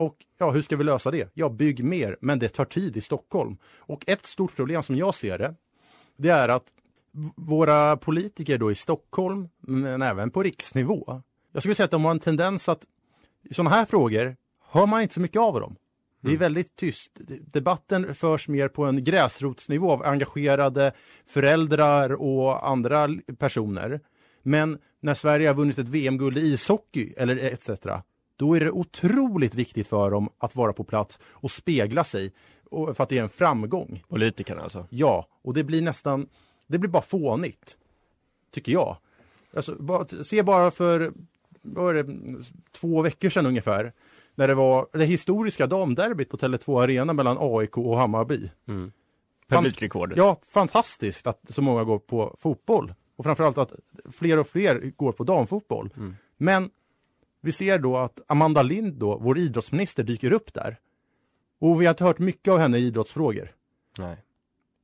Och 0.00 0.16
ja, 0.38 0.50
hur 0.50 0.62
ska 0.62 0.76
vi 0.76 0.84
lösa 0.84 1.10
det? 1.10 1.30
Ja, 1.34 1.48
bygg 1.48 1.84
mer, 1.84 2.16
men 2.20 2.38
det 2.38 2.48
tar 2.48 2.64
tid 2.64 2.96
i 2.96 3.00
Stockholm. 3.00 3.56
Och 3.76 4.04
ett 4.08 4.26
stort 4.26 4.56
problem 4.56 4.82
som 4.82 4.96
jag 4.96 5.14
ser 5.14 5.38
det, 5.38 5.54
det 6.16 6.28
är 6.28 6.48
att 6.48 6.64
våra 7.36 7.96
politiker 7.96 8.58
då 8.58 8.72
i 8.72 8.74
Stockholm, 8.74 9.48
men 9.60 10.02
även 10.02 10.30
på 10.30 10.42
riksnivå, 10.42 11.22
jag 11.52 11.62
skulle 11.62 11.74
säga 11.74 11.84
att 11.84 11.90
de 11.90 12.04
har 12.04 12.10
en 12.10 12.20
tendens 12.20 12.68
att 12.68 12.84
i 13.42 13.54
sådana 13.54 13.70
här 13.70 13.84
frågor 13.84 14.36
hör 14.70 14.86
man 14.86 15.02
inte 15.02 15.14
så 15.14 15.20
mycket 15.20 15.40
av 15.40 15.60
dem. 15.60 15.76
Det 16.20 16.32
är 16.32 16.36
väldigt 16.36 16.76
tyst. 16.76 17.12
Debatten 17.52 18.14
förs 18.14 18.48
mer 18.48 18.68
på 18.68 18.84
en 18.84 19.04
gräsrotsnivå 19.04 19.92
av 19.92 20.02
engagerade 20.02 20.92
föräldrar 21.26 22.12
och 22.12 22.68
andra 22.68 23.08
personer. 23.38 24.00
Men 24.42 24.78
när 25.00 25.14
Sverige 25.14 25.48
har 25.48 25.54
vunnit 25.54 25.78
ett 25.78 25.88
VM-guld 25.88 26.38
i 26.38 26.40
ishockey 26.40 27.14
eller 27.16 27.36
etc 27.36 27.70
då 28.40 28.54
är 28.54 28.60
det 28.60 28.70
otroligt 28.70 29.54
viktigt 29.54 29.86
för 29.86 30.10
dem 30.10 30.28
att 30.38 30.56
vara 30.56 30.72
på 30.72 30.84
plats 30.84 31.18
och 31.24 31.50
spegla 31.50 32.04
sig 32.04 32.32
för 32.70 33.02
att 33.02 33.08
det 33.08 33.18
är 33.18 33.22
en 33.22 33.28
framgång. 33.28 34.04
Politikerna 34.08 34.62
alltså? 34.62 34.86
Ja, 34.90 35.26
och 35.42 35.54
det 35.54 35.64
blir 35.64 35.82
nästan, 35.82 36.28
det 36.66 36.78
blir 36.78 36.90
bara 36.90 37.02
fånigt. 37.02 37.78
Tycker 38.50 38.72
jag. 38.72 38.96
Alltså, 39.56 39.74
bara, 39.74 40.06
se 40.06 40.42
bara 40.42 40.70
för 40.70 41.12
vad 41.62 41.94
det, 41.94 42.06
två 42.72 43.02
veckor 43.02 43.28
sedan 43.28 43.46
ungefär, 43.46 43.92
när 44.34 44.48
det 44.48 44.54
var 44.54 44.88
det 44.92 45.04
historiska 45.04 45.66
damderbyt 45.66 46.28
på 46.28 46.36
Tele2 46.36 46.82
Arena 46.82 47.12
mellan 47.12 47.36
AIK 47.40 47.78
och 47.78 47.98
Hammarby. 47.98 48.50
Mm. 48.68 48.92
Publikrekord. 49.48 50.12
Ja, 50.16 50.40
fantastiskt 50.42 51.26
att 51.26 51.40
så 51.48 51.62
många 51.62 51.84
går 51.84 51.98
på 51.98 52.36
fotboll. 52.38 52.94
Och 53.16 53.24
framförallt 53.24 53.58
att 53.58 53.72
fler 54.12 54.38
och 54.38 54.46
fler 54.46 54.92
går 54.96 55.12
på 55.12 55.24
damfotboll. 55.24 55.90
Mm. 55.96 56.16
Men 56.36 56.70
vi 57.40 57.52
ser 57.52 57.78
då 57.78 57.96
att 57.96 58.20
Amanda 58.26 58.62
Lind, 58.62 58.94
då, 58.94 59.18
vår 59.18 59.38
idrottsminister, 59.38 60.02
dyker 60.02 60.32
upp 60.32 60.54
där. 60.54 60.76
Och 61.60 61.80
vi 61.82 61.86
har 61.86 61.90
inte 61.92 62.04
hört 62.04 62.18
mycket 62.18 62.52
av 62.52 62.58
henne 62.58 62.78
i 62.78 62.86
idrottsfrågor. 62.86 63.52
Nej. 63.98 64.16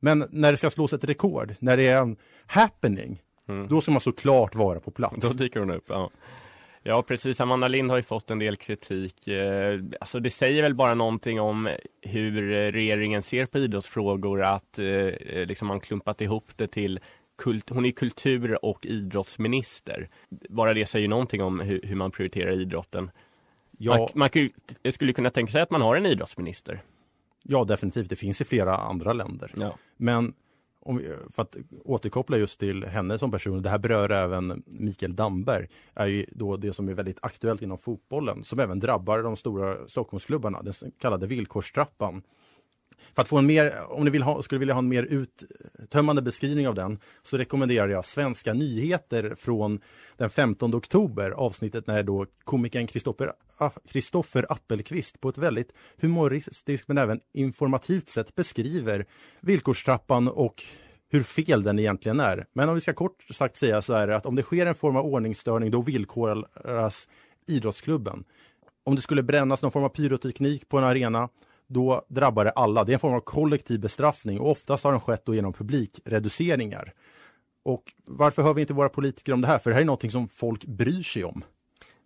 Men 0.00 0.24
när 0.30 0.50
det 0.50 0.56
ska 0.58 0.70
slås 0.70 0.92
ett 0.92 1.04
rekord, 1.04 1.54
när 1.58 1.76
det 1.76 1.86
är 1.86 2.00
en 2.00 2.16
happening, 2.46 3.22
Mm. 3.48 3.68
då 3.68 3.80
ska 3.80 3.90
man 3.90 4.00
såklart 4.00 4.54
vara 4.54 4.80
på 4.80 4.90
plats. 4.90 5.16
Då 5.28 5.28
dyker 5.28 5.60
hon 5.60 5.70
upp, 5.70 5.84
ja. 5.88 6.10
Ja 6.82 7.02
precis, 7.02 7.40
Amanda 7.40 7.68
Lind 7.68 7.90
har 7.90 7.96
ju 7.96 8.02
fått 8.02 8.30
en 8.30 8.38
del 8.38 8.56
kritik. 8.56 9.28
Eh, 9.28 9.80
Alltså 10.00 10.20
det 10.20 10.30
säger 10.30 10.62
väl 10.62 10.74
bara 10.74 10.94
någonting 10.94 11.40
om 11.40 11.68
hur 12.02 12.52
eh, 12.52 12.72
regeringen 12.72 13.22
ser 13.22 13.46
på 13.46 13.58
idrottsfrågor, 13.58 14.42
att 14.42 14.78
eh, 14.78 14.84
liksom 15.46 15.68
man 15.68 15.80
klumpat 15.80 16.20
ihop 16.20 16.44
det 16.56 16.66
till 16.66 17.00
kult, 17.36 17.68
hon 17.70 17.84
är 17.84 17.90
kultur 17.90 18.64
och 18.64 18.86
idrottsminister. 18.86 20.08
Bara 20.48 20.74
det 20.74 20.86
säger 20.86 21.08
någonting 21.08 21.42
om 21.42 21.60
hur, 21.60 21.80
hur 21.82 21.96
man 21.96 22.10
prioriterar 22.10 22.52
idrotten. 22.52 23.10
Ja. 23.78 23.98
Man, 23.98 24.08
man 24.14 24.28
ku- 24.28 24.90
skulle 24.90 25.12
kunna 25.12 25.30
tänka 25.30 25.52
sig 25.52 25.62
att 25.62 25.70
man 25.70 25.82
har 25.82 25.96
en 25.96 26.06
idrottsminister. 26.06 26.82
Ja, 27.42 27.64
definitivt. 27.64 28.08
Det 28.10 28.16
finns 28.16 28.40
i 28.40 28.44
flera 28.44 28.76
andra 28.76 29.12
länder. 29.12 29.52
Ja. 29.56 29.78
Men 29.96 30.34
om 30.80 30.96
vi, 30.96 31.12
för 31.30 31.42
att 31.42 31.56
återkoppla 31.84 32.36
just 32.36 32.60
till 32.60 32.84
henne 32.84 33.18
som 33.18 33.30
person, 33.30 33.62
det 33.62 33.70
här 33.70 33.78
berör 33.78 34.10
även 34.10 34.62
Mikael 34.66 35.16
Damberg, 35.16 35.68
är 35.94 36.06
ju 36.06 36.26
då 36.30 36.56
det 36.56 36.72
som 36.72 36.88
är 36.88 36.94
väldigt 36.94 37.18
aktuellt 37.22 37.62
inom 37.62 37.78
fotbollen, 37.78 38.44
som 38.44 38.60
även 38.60 38.80
drabbar 38.80 39.22
de 39.22 39.36
stora 39.36 39.88
Stockholmsklubbarna, 39.88 40.62
den 40.62 40.72
så 40.72 40.86
kallade 40.98 41.26
villkorstrappan. 41.26 42.22
För 43.14 43.22
att 43.22 43.28
få 43.28 43.38
en 43.38 43.46
mer, 43.46 43.74
om 43.88 44.04
ni 44.04 44.10
vill 44.10 44.22
ha, 44.22 44.42
skulle 44.42 44.58
vilja 44.58 44.74
ha 44.74 44.78
en 44.78 44.88
mer 44.88 45.02
uttömmande 45.02 46.22
beskrivning 46.22 46.68
av 46.68 46.74
den 46.74 46.98
så 47.22 47.38
rekommenderar 47.38 47.88
jag 47.88 48.04
Svenska 48.04 48.54
nyheter 48.54 49.34
från 49.38 49.80
den 50.16 50.30
15 50.30 50.74
oktober, 50.74 51.30
avsnittet 51.30 51.86
när 51.86 52.02
då 52.02 52.26
komikern 52.44 52.86
Kristoffer 53.88 54.46
Appelqvist 54.52 55.20
på 55.20 55.28
ett 55.28 55.38
väldigt 55.38 55.72
humoristiskt 56.00 56.88
men 56.88 56.98
även 56.98 57.20
informativt 57.32 58.08
sätt 58.08 58.34
beskriver 58.34 59.06
villkorstrappan 59.40 60.28
och 60.28 60.64
hur 61.08 61.22
fel 61.22 61.62
den 61.62 61.78
egentligen 61.78 62.20
är. 62.20 62.46
Men 62.52 62.68
om 62.68 62.74
vi 62.74 62.80
ska 62.80 62.92
kort 62.92 63.24
sagt 63.34 63.56
säga 63.56 63.82
så 63.82 63.92
är 63.92 64.06
det 64.06 64.16
att 64.16 64.26
om 64.26 64.36
det 64.36 64.42
sker 64.42 64.66
en 64.66 64.74
form 64.74 64.96
av 64.96 65.04
ordningsstörning 65.04 65.70
då 65.70 65.82
villkoras 65.82 67.08
idrottsklubben. 67.46 68.24
Om 68.84 68.96
det 68.96 69.02
skulle 69.02 69.22
brännas 69.22 69.62
någon 69.62 69.72
form 69.72 69.84
av 69.84 69.88
pyroteknik 69.88 70.68
på 70.68 70.78
en 70.78 70.84
arena 70.84 71.28
då 71.68 72.02
drabbar 72.08 72.44
det 72.44 72.50
alla. 72.50 72.84
Det 72.84 72.92
är 72.92 72.94
en 72.94 73.00
form 73.00 73.14
av 73.14 73.20
kollektiv 73.20 73.80
bestraffning 73.80 74.40
och 74.40 74.50
oftast 74.50 74.84
har 74.84 74.92
den 74.92 75.00
skett 75.00 75.24
då 75.24 75.34
genom 75.34 75.52
publikreduceringar. 75.52 76.92
Och 77.62 77.82
varför 78.04 78.42
hör 78.42 78.54
vi 78.54 78.60
inte 78.60 78.72
våra 78.72 78.88
politiker 78.88 79.32
om 79.32 79.40
det 79.40 79.46
här? 79.46 79.58
För 79.58 79.70
det 79.70 79.74
här 79.74 79.80
är 79.80 79.86
någonting 79.86 80.10
som 80.10 80.28
folk 80.28 80.64
bryr 80.64 81.02
sig 81.02 81.24
om. 81.24 81.44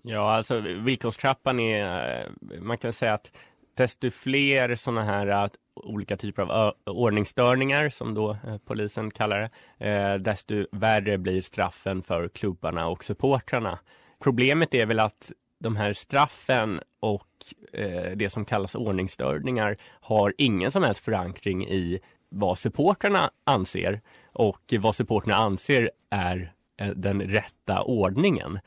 Ja, 0.03 0.35
alltså 0.35 0.61
villkorstrappan 0.61 1.61
är, 1.61 2.21
eh, 2.21 2.61
man 2.61 2.79
kan 2.79 2.93
säga 2.93 3.15
att 3.15 3.33
desto 3.75 4.11
fler 4.11 4.75
sådana 4.75 5.05
här 5.05 5.51
olika 5.75 6.17
typer 6.17 6.43
av 6.43 6.75
ordningsstörningar 6.87 7.89
som 7.89 8.15
då 8.15 8.31
eh, 8.31 8.57
polisen 8.65 9.11
kallar 9.11 9.51
det, 9.79 9.89
eh, 9.89 10.15
desto 10.15 10.67
värre 10.73 11.19
blir 11.19 11.43
straffen 11.43 12.03
för 12.03 12.29
klubbarna 12.29 12.89
och 12.89 13.05
supportrarna. 13.05 13.79
Problemet 14.23 14.75
är 14.75 14.87
väl 14.87 15.01
att 15.01 15.33
de 15.61 15.77
här 15.77 15.93
straffen 15.93 16.81
och 17.01 17.29
eh, 17.73 18.17
det 18.17 18.31
som 18.31 18.45
kallas 18.45 18.75
ordningsstörningar 18.75 19.77
har 20.01 20.35
ingen 20.39 20.73
som 20.73 20.83
helst 20.83 21.05
förankring 21.05 21.67
i 21.69 22.01
vad 22.29 22.59
supportrarna 22.59 23.31
anser 23.45 24.01
och 24.33 24.75
vad 24.81 24.97
supportrarna 24.97 25.37
anser 25.37 25.91
är 26.11 26.53
eh, 26.77 26.89
den 26.89 27.23
rätta 27.23 27.83
ordningen. 27.83 28.59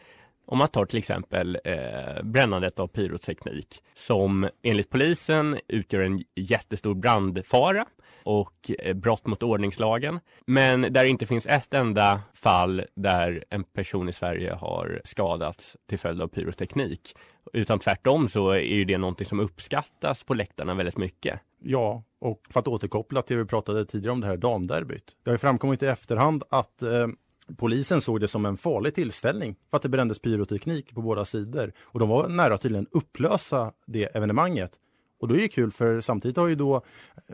Om 0.46 0.58
man 0.58 0.68
tar 0.68 0.86
till 0.86 0.98
exempel 1.00 1.58
eh, 1.64 2.24
brännandet 2.24 2.80
av 2.80 2.88
pyroteknik 2.88 3.84
som 3.94 4.50
enligt 4.62 4.90
polisen 4.90 5.60
utgör 5.68 6.02
en 6.02 6.24
jättestor 6.36 6.94
brandfara 6.94 7.86
och 8.24 8.72
eh, 8.80 8.94
brott 8.94 9.26
mot 9.26 9.44
ordningslagen. 9.44 10.20
Men 10.46 10.82
där 10.82 10.90
det 10.90 11.08
inte 11.08 11.26
finns 11.26 11.46
ett 11.46 11.74
enda 11.74 12.22
fall 12.34 12.84
där 12.96 13.44
en 13.50 13.64
person 13.64 14.10
i 14.10 14.14
Sverige 14.14 14.54
har 14.54 15.02
skadats 15.04 15.78
till 15.90 16.00
följd 16.00 16.22
av 16.22 16.28
pyroteknik. 16.28 17.16
Utan 17.54 17.80
tvärtom 17.80 18.30
så 18.30 18.50
är 18.50 18.60
ju 18.60 18.86
det 18.86 18.98
någonting 18.98 19.28
som 19.28 19.40
uppskattas 19.40 20.24
på 20.24 20.34
läktarna 20.34 20.74
väldigt 20.74 20.98
mycket. 20.98 21.40
Ja, 21.60 22.04
och 22.20 22.42
för 22.50 22.60
att 22.60 22.68
återkoppla 22.68 23.22
till 23.22 23.38
det 23.38 23.44
vi 23.44 23.50
pratade 23.50 23.86
tidigare 23.86 24.12
om 24.12 24.22
det 24.22 24.28
här 24.28 24.38
damderbyt. 24.38 25.18
Det 25.24 25.30
har 25.30 25.34
ju 25.34 25.40
framkommit 25.40 25.84
i 25.84 25.86
efterhand 25.86 26.44
att 26.50 26.82
eh, 26.82 27.08
Polisen 27.58 28.02
såg 28.02 28.20
det 28.20 28.28
som 28.28 28.46
en 28.46 28.58
farlig 28.58 28.96
tillställning 28.96 29.56
för 29.70 29.78
att 29.78 29.84
det 29.84 29.90
brändes 29.90 30.20
pyroteknik 30.20 30.96
på 30.96 31.02
båda 31.02 31.26
sidor 31.26 31.74
och 31.82 32.00
de 32.00 32.10
var 32.10 32.28
nära 32.28 32.58
tydligen 32.58 32.88
upplösa 32.92 33.72
det 33.86 34.16
evenemanget. 34.16 34.72
Och 35.20 35.28
då 35.28 35.36
är 35.36 35.40
det 35.40 35.48
kul 35.48 35.72
för 35.72 36.02
samtidigt 36.02 36.38
har 36.38 36.48
ju 36.48 36.56
då 36.56 36.82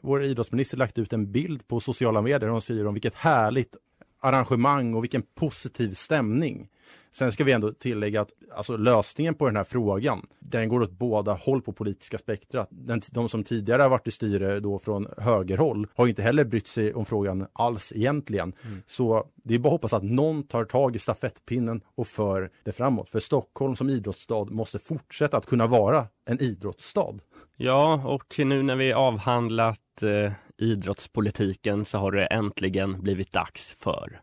vår 0.03 0.23
idrottsminister 0.23 0.77
lagt 0.77 0.97
ut 0.97 1.13
en 1.13 1.31
bild 1.31 1.67
på 1.67 1.79
sociala 1.79 2.21
medier 2.21 2.49
och 2.49 2.63
säger 2.63 2.87
om 2.87 2.93
vilket 2.93 3.13
härligt 3.13 3.75
arrangemang 4.19 4.93
och 4.93 5.03
vilken 5.03 5.21
positiv 5.21 5.93
stämning. 5.93 6.69
Sen 7.11 7.31
ska 7.31 7.43
vi 7.43 7.51
ändå 7.51 7.71
tillägga 7.73 8.21
att 8.21 8.33
alltså, 8.55 8.77
lösningen 8.77 9.35
på 9.35 9.45
den 9.45 9.55
här 9.55 9.63
frågan, 9.63 10.27
den 10.39 10.69
går 10.69 10.81
åt 10.81 10.91
båda 10.91 11.33
håll 11.33 11.61
på 11.61 11.73
politiska 11.73 12.17
spektrat. 12.17 12.67
Den, 12.71 13.01
de 13.11 13.29
som 13.29 13.43
tidigare 13.43 13.81
har 13.81 13.89
varit 13.89 14.07
i 14.07 14.11
styre 14.11 14.59
då 14.59 14.79
från 14.79 15.07
högerhåll 15.17 15.87
har 15.95 16.07
inte 16.07 16.21
heller 16.21 16.43
brytt 16.43 16.67
sig 16.67 16.93
om 16.93 17.05
frågan 17.05 17.47
alls 17.53 17.93
egentligen. 17.95 18.53
Mm. 18.65 18.81
Så 18.87 19.27
det 19.43 19.55
är 19.55 19.59
bara 19.59 19.69
att 19.69 19.71
hoppas 19.71 19.93
att 19.93 20.03
någon 20.03 20.43
tar 20.43 20.65
tag 20.65 20.95
i 20.95 20.99
stafettpinnen 20.99 21.81
och 21.95 22.07
för 22.07 22.49
det 22.63 22.71
framåt. 22.71 23.09
För 23.09 23.19
Stockholm 23.19 23.75
som 23.75 23.89
idrottsstad 23.89 24.45
måste 24.45 24.79
fortsätta 24.79 25.37
att 25.37 25.45
kunna 25.45 25.67
vara 25.67 26.07
en 26.25 26.41
idrottsstad. 26.41 27.15
Ja, 27.61 28.01
och 28.05 28.39
nu 28.39 28.63
när 28.63 28.75
vi 28.75 28.93
avhandlat 28.93 30.03
eh, 30.03 30.31
idrottspolitiken 30.57 31.85
så 31.85 31.97
har 31.97 32.11
det 32.11 32.25
äntligen 32.25 33.01
blivit 33.01 33.31
dags 33.31 33.75
för 33.79 34.19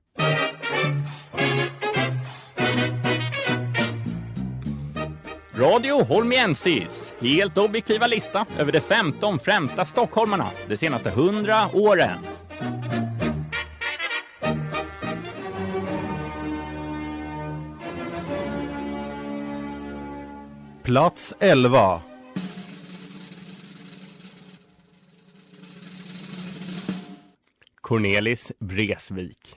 Radio 5.55 6.05
Holmiensis 6.05 7.15
helt 7.21 7.59
objektiva 7.59 8.07
lista 8.07 8.47
över 8.59 8.73
de 8.73 8.81
15 8.81 9.39
främsta 9.39 9.85
stockholmarna 9.85 10.51
de 10.69 10.77
senaste 10.77 11.09
100 11.09 11.55
åren. 11.73 12.19
Plats 20.83 21.35
11 21.41 22.03
Cornelis 27.87 28.53
Vreeswijk 28.59 29.57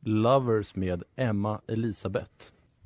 Lovers 0.00 0.74
med 0.74 1.02
Emma 1.16 1.60
Elisabeth. 1.68 2.30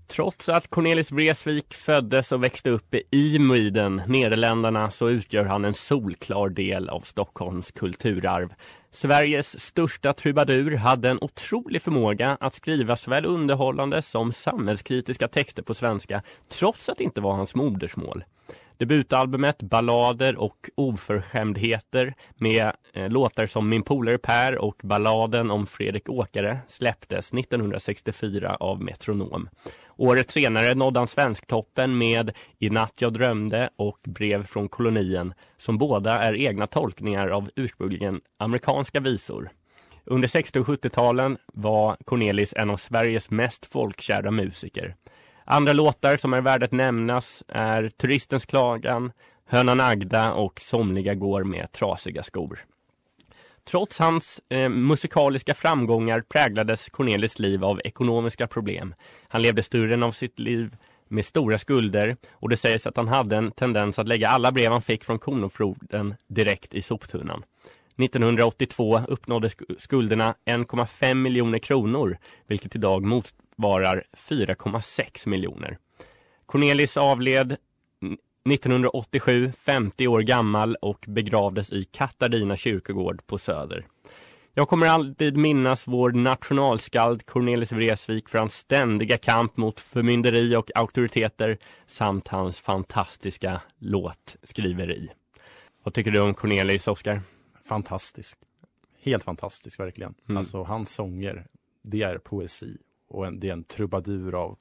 Trots 0.06 0.48
att 0.48 0.70
Cornelis 0.70 1.12
Vreeswijk 1.12 1.74
föddes 1.74 2.32
och 2.32 2.44
växte 2.44 2.70
upp 2.70 2.94
i 3.10 3.38
Muiden, 3.38 4.02
Nederländerna, 4.06 4.90
så 4.90 5.08
utgör 5.08 5.44
han 5.44 5.64
en 5.64 5.74
solklar 5.74 6.48
del 6.48 6.88
av 6.88 7.00
Stockholms 7.00 7.70
kulturarv. 7.70 8.54
Sveriges 8.90 9.60
största 9.60 10.12
trubadur 10.12 10.76
hade 10.76 11.08
en 11.08 11.18
otrolig 11.20 11.82
förmåga 11.82 12.36
att 12.40 12.54
skriva 12.54 12.96
såväl 12.96 13.26
underhållande 13.26 14.02
som 14.02 14.32
samhällskritiska 14.32 15.28
texter 15.28 15.62
på 15.62 15.74
svenska, 15.74 16.22
trots 16.48 16.88
att 16.88 16.98
det 16.98 17.04
inte 17.04 17.20
var 17.20 17.32
hans 17.32 17.54
modersmål. 17.54 18.24
Debutalbumet 18.80 19.62
Ballader 19.62 20.36
och 20.36 20.70
oförskämdheter 20.74 22.14
med 22.36 22.72
eh, 22.92 23.08
låtar 23.08 23.46
som 23.46 23.68
Min 23.68 23.82
polare 23.82 24.18
Per 24.18 24.58
och 24.58 24.80
balladen 24.82 25.50
om 25.50 25.66
Fredrik 25.66 26.08
Åkare 26.08 26.58
släpptes 26.68 27.32
1964 27.32 28.56
av 28.60 28.82
Metronom. 28.82 29.48
Året 29.96 30.30
senare 30.30 30.74
nådde 30.74 31.00
han 31.00 31.08
Svensktoppen 31.08 31.98
med 31.98 32.32
I 32.58 32.70
natt 32.70 32.94
jag 32.96 33.12
drömde 33.12 33.70
och 33.76 33.98
Brev 34.04 34.46
från 34.46 34.68
kolonien 34.68 35.34
som 35.58 35.78
båda 35.78 36.22
är 36.22 36.34
egna 36.34 36.66
tolkningar 36.66 37.28
av 37.28 37.50
ursprungligen 37.56 38.20
amerikanska 38.38 39.00
visor. 39.00 39.50
Under 40.04 40.28
60 40.28 40.60
och 40.60 40.66
70-talen 40.66 41.38
var 41.46 41.96
Cornelis 42.04 42.54
en 42.56 42.70
av 42.70 42.76
Sveriges 42.76 43.30
mest 43.30 43.66
folkkära 43.66 44.30
musiker. 44.30 44.96
Andra 45.44 45.72
låtar 45.72 46.16
som 46.16 46.34
är 46.34 46.40
värda 46.40 46.66
att 46.66 46.72
nämnas 46.72 47.42
är 47.48 47.88
Turistens 47.88 48.46
klagan, 48.46 49.12
Hönan 49.46 49.80
Agda 49.80 50.32
och 50.32 50.60
Somliga 50.60 51.14
går 51.14 51.44
med 51.44 51.72
trasiga 51.72 52.22
skor. 52.22 52.64
Trots 53.64 53.98
hans 53.98 54.40
eh, 54.48 54.68
musikaliska 54.68 55.54
framgångar 55.54 56.20
präglades 56.20 56.88
Cornelis 56.88 57.38
liv 57.38 57.64
av 57.64 57.80
ekonomiska 57.84 58.46
problem. 58.46 58.94
Han 59.28 59.42
levde 59.42 59.62
större 59.62 60.04
av 60.04 60.12
sitt 60.12 60.38
liv 60.38 60.76
med 61.08 61.24
stora 61.24 61.58
skulder 61.58 62.16
och 62.32 62.48
det 62.48 62.56
sägs 62.56 62.86
att 62.86 62.96
han 62.96 63.08
hade 63.08 63.36
en 63.36 63.52
tendens 63.52 63.98
att 63.98 64.08
lägga 64.08 64.28
alla 64.28 64.52
brev 64.52 64.72
han 64.72 64.82
fick 64.82 65.04
från 65.04 65.18
Kronofroden 65.18 66.14
direkt 66.26 66.74
i 66.74 66.82
soptunnan. 66.82 67.42
1982 67.98 69.00
uppnådde 69.08 69.50
skulderna 69.78 70.34
1,5 70.44 71.14
miljoner 71.14 71.58
kronor, 71.58 72.18
vilket 72.46 72.76
idag 72.76 73.02
motsvarar 73.60 74.04
4,6 74.12 75.28
miljoner. 75.28 75.78
Cornelis 76.46 76.96
avled 76.96 77.56
1987, 78.50 79.52
50 79.58 80.06
år 80.06 80.20
gammal 80.20 80.76
och 80.76 81.04
begravdes 81.08 81.72
i 81.72 81.84
Katarina 81.84 82.56
kyrkogård 82.56 83.26
på 83.26 83.38
Söder. 83.38 83.86
Jag 84.54 84.68
kommer 84.68 84.86
alltid 84.86 85.36
minnas 85.36 85.86
vår 85.86 86.10
nationalskald 86.10 87.26
Cornelis 87.26 87.72
Vreeswijk 87.72 88.28
för 88.28 88.38
hans 88.38 88.54
ständiga 88.54 89.18
kamp 89.18 89.56
mot 89.56 89.80
förmynderi 89.80 90.56
och 90.56 90.70
auktoriteter 90.74 91.58
samt 91.86 92.28
hans 92.28 92.60
fantastiska 92.60 93.60
låtskriveri. 93.78 95.08
Vad 95.82 95.94
tycker 95.94 96.10
du 96.10 96.20
om 96.20 96.34
Cornelis, 96.34 96.88
Oskar? 96.88 97.22
fantastisk. 97.64 98.38
Helt 99.02 99.24
fantastisk 99.24 99.80
verkligen. 99.80 100.14
Mm. 100.28 100.36
Alltså 100.36 100.62
hans 100.62 100.94
sånger, 100.94 101.46
det 101.82 102.02
är 102.02 102.18
poesi 102.18 102.76
och 103.10 103.26
en, 103.26 103.40
det 103.40 103.48
är 103.48 103.52
en 103.52 103.64
trubadur 103.64 104.34
av 104.34 104.58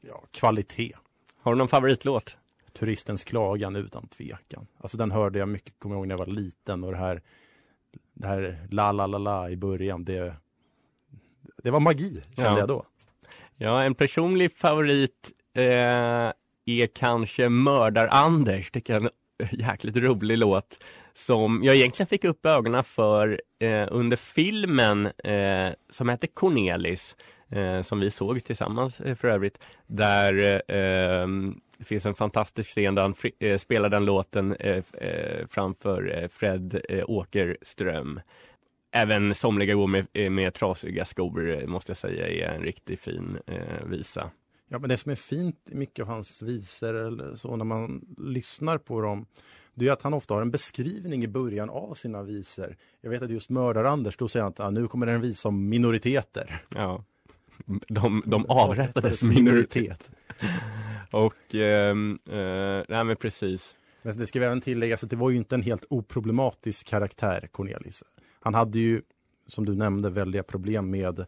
ja, 0.00 0.24
kvalitet. 0.30 0.92
Har 1.40 1.52
du 1.52 1.58
någon 1.58 1.68
favoritlåt? 1.68 2.36
Turistens 2.72 3.24
klagan 3.24 3.76
utan 3.76 4.06
tvekan. 4.06 4.66
Alltså 4.78 4.96
den 4.96 5.10
hörde 5.10 5.38
jag 5.38 5.48
mycket, 5.48 5.78
kommer 5.78 5.96
ihåg 5.96 6.06
när 6.06 6.12
jag 6.12 6.18
var 6.18 6.26
liten 6.26 6.84
och 6.84 6.90
det 6.92 6.98
här 6.98 7.22
det 8.14 8.26
här 8.28 8.66
la 8.70 8.92
la 8.92 9.06
la 9.06 9.18
la 9.18 9.50
i 9.50 9.56
början, 9.56 10.04
det, 10.04 10.34
det 11.62 11.70
var 11.70 11.80
magi 11.80 12.22
kände 12.36 12.50
Ja. 12.50 12.58
jag 12.58 12.68
då. 12.68 12.86
Ja, 13.56 13.82
en 13.82 13.94
personlig 13.94 14.52
favorit 14.56 15.32
eh, 15.54 15.62
är 16.64 16.86
kanske 16.94 17.48
Mördar-Anders. 17.48 18.70
Tycker 18.70 18.92
jag 18.92 19.02
är 19.02 19.10
en 19.38 19.48
jäkligt 19.58 19.96
rolig 19.96 20.38
låt. 20.38 20.84
Som 21.14 21.60
jag 21.64 21.76
egentligen 21.76 22.06
fick 22.06 22.24
upp 22.24 22.46
ögonen 22.46 22.84
för 22.84 23.40
eh, 23.58 23.88
under 23.90 24.16
filmen 24.16 25.06
eh, 25.06 25.72
som 25.90 26.08
hette 26.08 26.26
Cornelis. 26.26 27.16
Eh, 27.52 27.82
som 27.82 28.00
vi 28.00 28.10
såg 28.10 28.44
tillsammans 28.44 29.00
eh, 29.00 29.14
för 29.14 29.28
övrigt. 29.28 29.58
Där 29.86 30.34
eh, 30.70 31.26
det 31.78 31.84
finns 31.84 32.06
en 32.06 32.14
fantastisk 32.14 32.70
scen 32.70 32.94
där 32.94 33.02
han 33.02 33.14
fri- 33.14 33.34
eh, 33.38 33.58
spelar 33.58 33.88
den 33.88 34.04
låten 34.04 34.52
eh, 34.54 34.84
eh, 34.92 35.46
framför 35.50 36.18
eh, 36.22 36.28
Fred 36.28 36.80
eh, 36.88 37.04
Åkerström. 37.10 38.20
Även 38.92 39.34
Somliga 39.34 39.74
går 39.74 39.86
med, 39.86 40.06
eh, 40.12 40.30
med 40.30 40.54
trasiga 40.54 41.04
skor 41.04 41.50
eh, 41.50 41.66
måste 41.66 41.90
jag 41.90 41.96
säga 41.96 42.28
är 42.28 42.54
en 42.54 42.62
riktigt 42.62 43.00
fin 43.00 43.38
eh, 43.46 43.86
visa. 43.86 44.30
Ja, 44.68 44.78
men 44.78 44.88
det 44.88 44.96
som 44.96 45.12
är 45.12 45.16
fint 45.16 45.56
i 45.70 45.74
mycket 45.74 46.02
av 46.02 46.08
hans 46.08 46.42
visor 46.42 46.94
eller 46.94 47.34
så 47.34 47.56
när 47.56 47.64
man 47.64 48.04
lyssnar 48.18 48.78
på 48.78 49.00
dem, 49.00 49.26
det 49.74 49.88
är 49.88 49.92
att 49.92 50.02
han 50.02 50.14
ofta 50.14 50.34
har 50.34 50.42
en 50.42 50.50
beskrivning 50.50 51.24
i 51.24 51.28
början 51.28 51.70
av 51.70 51.94
sina 51.94 52.22
visor. 52.22 52.76
Jag 53.00 53.10
vet 53.10 53.22
att 53.22 53.30
just 53.30 53.50
Mördar-Anders, 53.50 54.16
då 54.18 54.28
säger 54.28 54.42
han 54.42 54.52
att 54.52 54.60
ah, 54.60 54.70
nu 54.70 54.88
kommer 54.88 55.06
det 55.06 55.12
en 55.12 55.20
visa 55.20 55.48
om 55.48 55.68
minoriteter. 55.68 56.60
Ja. 56.68 57.04
De, 57.88 58.22
de 58.26 58.46
avrättades 58.48 59.22
minoritet. 59.22 60.10
Och, 61.10 61.54
ehm, 61.54 62.18
eh, 62.26 62.84
nej 62.88 63.04
men 63.04 63.16
precis. 63.16 63.74
Men 64.02 64.18
det 64.18 64.26
ska 64.26 64.40
vi 64.40 64.46
även 64.46 64.60
tilläggas 64.60 65.04
att 65.04 65.10
det 65.10 65.16
var 65.16 65.30
ju 65.30 65.36
inte 65.36 65.54
en 65.54 65.62
helt 65.62 65.84
oproblematisk 65.90 66.86
karaktär, 66.86 67.48
Cornelis. 67.52 68.04
Han 68.40 68.54
hade 68.54 68.78
ju, 68.78 69.02
som 69.46 69.64
du 69.64 69.74
nämnde, 69.74 70.10
väldiga 70.10 70.42
problem 70.42 70.90
med 70.90 71.26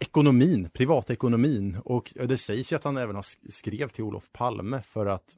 ekonomin, 0.00 0.68
privatekonomin. 0.72 1.76
Och 1.84 2.12
det 2.14 2.38
sägs 2.38 2.72
ju 2.72 2.76
att 2.76 2.84
han 2.84 2.96
även 2.96 3.16
har 3.16 3.26
skrev 3.50 3.88
till 3.88 4.04
Olof 4.04 4.32
Palme 4.32 4.82
för 4.82 5.06
att 5.06 5.36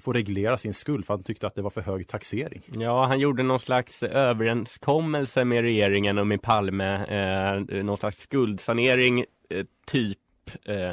få 0.00 0.12
reglera 0.12 0.56
sin 0.56 0.74
skuld 0.74 1.06
för 1.06 1.14
han 1.14 1.22
tyckte 1.22 1.46
att 1.46 1.54
det 1.54 1.62
var 1.62 1.70
för 1.70 1.80
hög 1.80 2.08
taxering. 2.08 2.62
Ja, 2.78 3.04
han 3.04 3.20
gjorde 3.20 3.42
någon 3.42 3.60
slags 3.60 4.02
överenskommelse 4.02 5.44
med 5.44 5.62
regeringen 5.62 6.18
och 6.18 6.26
med 6.26 6.42
Palme, 6.42 7.04
eh, 7.04 7.84
någon 7.84 7.98
slags 7.98 8.20
skuldsanering, 8.20 9.24
eh, 9.50 9.64
typ. 9.86 10.18
Eh, 10.64 10.88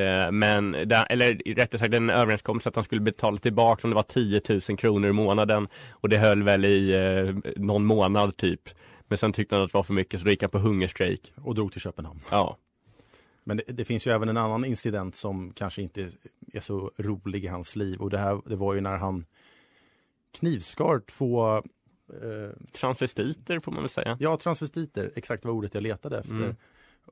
eh, 0.00 0.30
men, 0.30 0.74
eller 0.74 1.54
rättare 1.54 1.78
sagt 1.78 1.94
en 1.94 2.10
överenskommelse 2.10 2.68
att 2.68 2.74
han 2.74 2.84
skulle 2.84 3.00
betala 3.00 3.38
tillbaka 3.38 3.86
om 3.86 3.90
det 3.90 3.96
var 3.96 4.02
10 4.02 4.40
000 4.48 4.78
kronor 4.78 5.10
i 5.10 5.12
månaden. 5.12 5.68
Och 5.90 6.08
det 6.08 6.18
höll 6.18 6.42
väl 6.42 6.64
i 6.64 6.92
eh, 6.92 7.52
någon 7.56 7.84
månad 7.84 8.36
typ. 8.36 8.60
Men 9.08 9.18
sen 9.18 9.32
tyckte 9.32 9.54
han 9.54 9.64
att 9.64 9.72
det 9.72 9.78
var 9.78 9.82
för 9.82 9.94
mycket 9.94 10.20
så 10.20 10.24
då 10.24 10.30
gick 10.30 10.42
han 10.42 10.50
på 10.50 10.58
hungerstrejk. 10.58 11.32
Och 11.36 11.54
drog 11.54 11.72
till 11.72 11.80
Köpenhamn. 11.80 12.20
Ja. 12.30 12.56
Men 13.44 13.56
det, 13.56 13.62
det 13.66 13.84
finns 13.84 14.06
ju 14.06 14.10
även 14.10 14.28
en 14.28 14.36
annan 14.36 14.64
incident 14.64 15.16
som 15.16 15.52
kanske 15.52 15.82
inte 15.82 16.10
är 16.52 16.60
så 16.60 16.90
rolig 16.96 17.44
i 17.44 17.48
hans 17.48 17.76
liv. 17.76 18.00
Och 18.00 18.10
det 18.10 18.18
här 18.18 18.40
det 18.46 18.56
var 18.56 18.74
ju 18.74 18.80
när 18.80 18.96
han 18.96 19.24
knivskar 20.32 21.00
två 21.00 21.56
eh, 21.56 21.62
Transvestiter 22.72 23.58
får 23.58 23.72
man 23.72 23.82
väl 23.82 23.90
säga. 23.90 24.16
Ja, 24.20 24.36
transvestiter, 24.36 25.12
exakt 25.14 25.44
vad 25.44 25.54
ordet 25.54 25.74
jag 25.74 25.82
letade 25.82 26.18
efter. 26.18 26.34
Mm. 26.34 26.56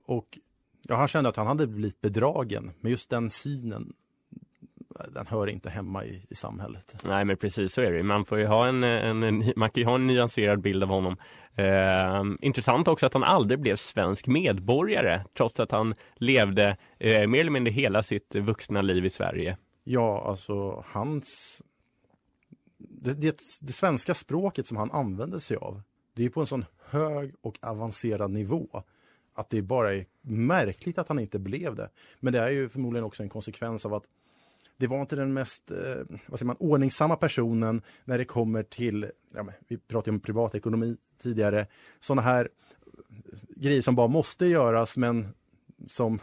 Och 0.05 0.39
ja, 0.83 0.97
han 0.97 1.09
kände 1.09 1.31
att 1.31 1.37
han 1.37 1.47
hade 1.47 1.67
blivit 1.67 2.01
bedragen, 2.01 2.71
men 2.81 2.91
just 2.91 3.11
den 3.11 3.31
synen, 3.31 3.93
den 5.15 5.27
hör 5.27 5.47
inte 5.47 5.71
hemma 5.71 6.05
i, 6.05 6.27
i 6.29 6.35
samhället. 6.35 7.05
Nej 7.05 7.25
men 7.25 7.37
precis 7.37 7.73
så 7.73 7.81
är 7.81 7.93
det 7.93 8.03
Man 8.03 8.25
får 8.25 8.39
ju 8.39 8.47
ha 8.47 8.69
en, 8.69 8.85
en, 8.85 9.23
en 9.23 9.53
man 9.57 9.71
kan 9.71 9.81
ju 9.81 9.87
ha 9.87 9.95
en 9.95 10.07
nyanserad 10.07 10.61
bild 10.61 10.83
av 10.83 10.89
honom. 10.89 11.17
Eh, 11.55 12.25
intressant 12.41 12.89
också 12.89 13.07
att 13.07 13.15
han 13.15 13.25
aldrig 13.25 13.61
blev 13.61 13.77
svensk 13.77 14.27
medborgare 14.27 15.25
trots 15.37 15.61
att 15.61 15.71
han 15.71 15.95
levde 16.15 16.77
eh, 16.99 17.27
mer 17.27 17.41
eller 17.41 17.51
mindre 17.51 17.73
hela 17.73 18.03
sitt 18.03 18.35
vuxna 18.35 18.83
liv 18.83 19.05
i 19.05 19.11
Sverige. 19.11 19.57
Ja, 19.85 20.25
alltså 20.29 20.85
hans... 20.87 21.63
Det, 22.79 23.15
det, 23.15 23.43
det 23.61 23.73
svenska 23.73 24.15
språket 24.15 24.67
som 24.67 24.77
han 24.77 24.91
använde 24.91 25.41
sig 25.41 25.57
av, 25.57 25.83
det 26.15 26.25
är 26.25 26.31
på 26.31 26.41
en 26.41 26.47
sån 26.47 26.65
hög 26.91 27.35
och 27.41 27.59
avancerad 27.63 28.31
nivå 28.31 28.83
att 29.39 29.51
det 29.51 29.63
bara 29.63 29.95
är 29.95 30.07
märkligt 30.21 30.99
att 30.99 31.09
han 31.09 31.19
inte 31.19 31.39
blev 31.39 31.75
det. 31.75 31.91
Men 32.21 32.33
det 32.33 32.39
är 32.39 32.49
ju 32.49 32.69
förmodligen 32.69 33.05
också 33.05 33.23
en 33.23 33.29
konsekvens 33.29 33.87
av 33.87 33.95
att 33.95 34.05
det 34.79 34.87
var 34.87 35.01
inte 35.01 35.17
den 35.17 35.33
mest 35.33 35.71
eh, 35.71 35.77
vad 36.27 36.39
säger 36.39 36.47
man, 36.47 36.57
ordningsamma 36.59 37.17
personen 37.17 37.83
när 38.05 38.19
det 38.19 38.25
kommer 38.25 38.63
till, 38.63 39.11
ja, 39.35 39.47
vi 39.69 39.79
pratade 39.79 40.11
om 40.11 40.21
privatekonomi 40.21 40.97
tidigare, 41.23 41.67
sådana 42.01 42.23
här 42.23 42.49
grejer 43.49 43.83
som 43.83 43.95
bara 43.95 44.09
måste 44.09 44.47
göras 44.47 44.97
men 44.97 45.29
som 45.89 46.19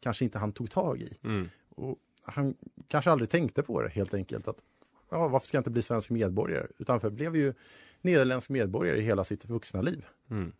kanske 0.00 0.24
inte 0.24 0.38
han 0.38 0.52
tog 0.52 0.70
tag 0.70 1.00
i. 1.00 1.18
Mm. 1.22 1.48
Och 1.68 1.98
han 2.22 2.54
kanske 2.88 3.10
aldrig 3.10 3.30
tänkte 3.30 3.62
på 3.62 3.82
det 3.82 3.88
helt 3.88 4.14
enkelt. 4.14 4.48
att 4.48 4.58
ja, 5.10 5.28
Varför 5.28 5.46
ska 5.46 5.56
jag 5.56 5.60
inte 5.60 5.70
bli 5.70 5.82
svensk 5.82 6.10
medborgare? 6.10 6.66
Utan 6.78 7.00
för 7.00 7.10
blev 7.10 7.36
ju 7.36 7.54
nederländsk 8.00 8.50
medborgare 8.50 8.98
i 8.98 9.02
hela 9.02 9.24
sitt 9.24 9.44
vuxna 9.44 9.82
liv. 9.82 10.04
Mm. 10.30 10.52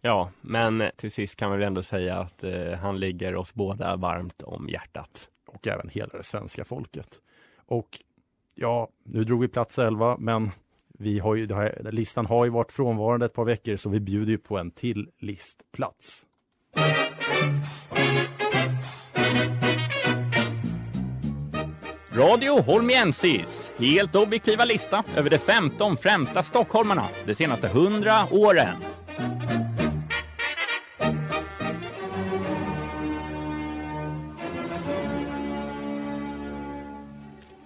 Ja, 0.00 0.30
men 0.40 0.90
till 0.96 1.12
sist 1.12 1.36
kan 1.36 1.50
vi 1.50 1.56
väl 1.56 1.66
ändå 1.66 1.82
säga 1.82 2.18
att 2.18 2.44
eh, 2.44 2.72
han 2.72 3.00
ligger 3.00 3.36
oss 3.36 3.54
båda 3.54 3.96
varmt 3.96 4.42
om 4.42 4.68
hjärtat. 4.68 5.28
Och 5.52 5.66
även 5.66 5.88
hela 5.88 6.16
det 6.16 6.22
svenska 6.22 6.64
folket. 6.64 7.20
Och 7.66 7.88
ja, 8.54 8.88
nu 9.04 9.24
drog 9.24 9.40
vi 9.40 9.48
plats 9.48 9.78
11, 9.78 10.16
men 10.18 10.50
vi 10.98 11.18
har 11.18 11.34
ju, 11.34 11.54
här, 11.54 11.88
listan 11.92 12.26
har 12.26 12.44
ju 12.44 12.50
varit 12.50 12.72
frånvarande 12.72 13.26
ett 13.26 13.34
par 13.34 13.44
veckor 13.44 13.76
så 13.76 13.88
vi 13.88 14.00
bjuder 14.00 14.32
ju 14.32 14.38
på 14.38 14.58
en 14.58 14.70
till 14.70 15.10
listplats. 15.18 16.26
Radio 22.14 22.62
Holmiensis, 22.62 23.72
helt 23.78 24.16
objektiva 24.16 24.64
lista 24.64 25.04
över 25.16 25.30
de 25.30 25.38
15 25.38 25.96
främsta 25.96 26.42
stockholmarna 26.42 27.08
de 27.26 27.34
senaste 27.34 27.66
100 27.66 28.26
åren. 28.30 28.76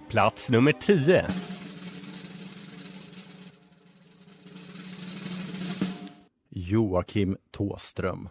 Plats 0.09 0.49
nummer 0.49 0.71
10. 0.71 1.27
Joakim 6.49 7.37
Tåström. 7.51 8.29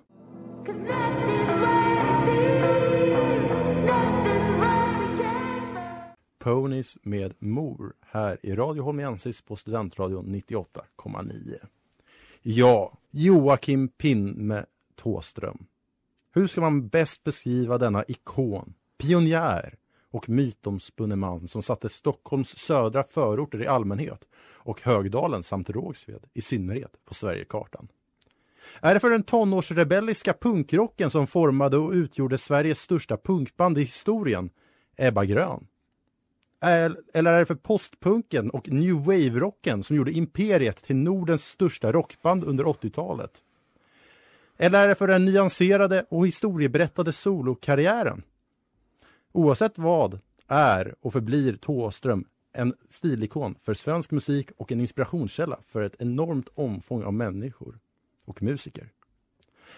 Ponies 6.38 6.98
med 7.02 7.34
Mor 7.38 7.92
här 8.00 8.38
i 8.42 8.54
Radio 8.54 8.82
Holmiensis 8.82 9.40
på 9.40 9.56
Studentradion 9.56 10.34
98,9. 10.34 11.56
Ja, 12.42 12.98
Joakim 13.10 13.88
Pinne 13.88 14.66
Tåström. 14.94 15.66
Hur 16.32 16.46
ska 16.46 16.60
man 16.60 16.88
bäst 16.88 17.24
beskriva 17.24 17.78
denna 17.78 18.04
ikon, 18.08 18.74
pionjär 18.98 19.74
och 20.16 20.28
mytomspunne 20.28 21.16
man 21.16 21.48
som 21.48 21.62
satte 21.62 21.88
Stockholms 21.88 22.58
södra 22.58 23.04
förorter 23.04 23.62
i 23.62 23.66
allmänhet 23.66 24.20
och 24.52 24.82
Högdalen 24.82 25.42
samt 25.42 25.70
Rågsved 25.70 26.24
i 26.34 26.42
synnerhet 26.42 26.92
på 27.04 27.14
Sverigekartan? 27.14 27.88
Är 28.80 28.94
det 28.94 29.00
för 29.00 29.10
den 29.10 29.22
tonårsrebelliska 29.22 30.32
punkrocken 30.32 31.10
som 31.10 31.26
formade 31.26 31.76
och 31.76 31.92
utgjorde 31.92 32.38
Sveriges 32.38 32.80
största 32.80 33.16
punkband 33.16 33.78
i 33.78 33.80
historien, 33.80 34.50
Ebba 34.96 35.24
Grön? 35.24 35.66
Eller 36.60 37.32
är 37.32 37.38
det 37.38 37.46
för 37.46 37.54
postpunken 37.54 38.50
och 38.50 38.68
new 38.68 38.94
wave-rocken 38.94 39.82
som 39.82 39.96
gjorde 39.96 40.12
Imperiet 40.12 40.84
till 40.84 40.96
Nordens 40.96 41.44
största 41.44 41.92
rockband 41.92 42.44
under 42.44 42.64
80-talet? 42.64 43.30
Eller 44.56 44.84
är 44.84 44.88
det 44.88 44.94
för 44.94 45.08
den 45.08 45.24
nyanserade 45.24 46.06
och 46.08 46.26
historieberättade 46.26 47.12
solokarriären? 47.12 48.22
Oavsett 49.36 49.78
vad 49.78 50.20
är 50.48 50.94
och 51.00 51.12
förblir 51.12 51.56
Thåström 51.56 52.24
en 52.52 52.74
stilikon 52.88 53.54
för 53.60 53.74
svensk 53.74 54.10
musik 54.10 54.50
och 54.56 54.72
en 54.72 54.80
inspirationskälla 54.80 55.58
för 55.66 55.82
ett 55.82 55.96
enormt 55.98 56.48
omfång 56.54 57.02
av 57.02 57.14
människor 57.14 57.78
och 58.24 58.42
musiker. 58.42 58.92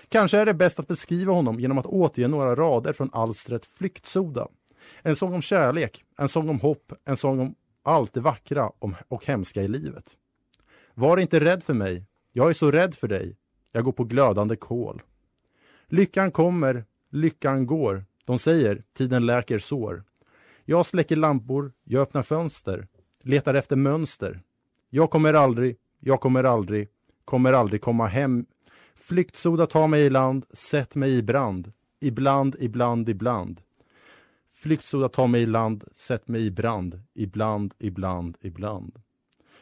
Kanske 0.09 0.39
är 0.39 0.47
det 0.47 0.55
bäst 0.55 0.79
att 0.79 0.89
beskriva 0.89 1.33
honom 1.33 1.61
genom 1.61 1.79
att 1.79 1.87
återge 1.87 2.29
några 2.29 2.55
rader 2.55 2.93
från 2.93 3.11
alstret 3.13 3.67
Flyktsoda. 3.67 4.49
En 5.03 5.17
sång 5.17 5.35
om 5.35 5.43
kärlek, 5.43 6.05
en 6.19 6.29
sång 6.29 6.49
om 6.49 6.61
hopp, 6.61 6.93
en 7.05 7.17
sång 7.17 7.41
om 7.41 7.55
allt 7.83 8.13
det 8.13 8.21
vackra 8.21 8.71
och 9.09 9.27
hemska 9.27 9.63
i 9.63 9.69
livet. 9.69 10.17
Var 10.95 11.17
inte 11.17 11.41
rädd 11.41 11.63
för 11.63 11.75
mig, 11.75 12.05
jag 12.33 12.49
är 12.49 12.55
så 12.55 12.71
rädd 12.71 12.95
för 12.95 13.09
dig. 13.09 13.37
Jag 13.73 13.85
går 13.85 13.93
på 13.93 14.05
glödande 14.05 14.57
kol. 14.57 15.03
Lyckan 15.87 16.31
kommer, 16.31 16.85
lyckan 17.11 17.67
går. 17.67 18.05
De 18.29 18.39
säger, 18.39 18.83
tiden 18.93 19.27
läker 19.27 19.59
sår. 19.59 20.05
Jag 20.65 20.87
släcker 20.87 21.17
lampor, 21.17 21.73
jag 21.85 22.03
öppnar 22.03 22.23
fönster, 22.23 22.87
letar 23.23 23.55
efter 23.55 23.77
mönster. 23.77 24.41
Jag 24.91 25.11
kommer 25.11 25.35
aldrig, 25.35 25.77
jag 25.99 26.21
kommer 26.21 26.45
aldrig, 26.45 26.89
kommer 27.25 27.53
aldrig 27.53 27.81
komma 27.81 28.07
hem. 28.07 28.47
Flyktsoda 28.95 29.67
tar 29.67 29.89
mig 29.89 30.03
i 30.03 30.11
land, 30.11 30.45
sätt 30.53 30.95
mig 30.95 31.13
i 31.17 31.23
brand. 31.23 31.73
Ibland, 32.01 32.57
ibland, 32.61 33.09
ibland. 33.09 33.61
Flyktsoda 34.53 35.09
tar 35.09 35.27
mig 35.27 35.43
i 35.43 35.47
land, 35.47 35.85
sätt 35.95 36.29
mig 36.29 36.47
i 36.47 36.51
brand. 36.51 37.03
Ibland, 37.15 37.75
ibland, 37.79 38.37
ibland. 38.41 39.03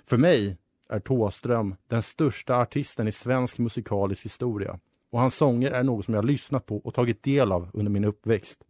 För 0.05 0.17
mig 0.17 0.57
är 0.89 1.01
Tåström 1.01 1.75
den 1.87 2.03
största 2.03 2.57
artisten 2.57 3.09
i 3.09 3.13
svensk 3.13 3.59
musikalisk 3.59 4.25
historia. 4.25 4.79
Och 5.11 5.21
hans 5.21 5.35
sånger 5.35 5.71
är 5.71 5.83
något 5.83 6.05
som 6.05 6.15
jag 6.15 6.25
lyssnat 6.25 6.67
på 6.67 6.77
och 6.77 6.95
tagit 6.95 7.23
del 7.23 7.53
av 7.53 7.69
under 7.73 7.91
min 7.91 8.05
uppväxt. 8.05 8.61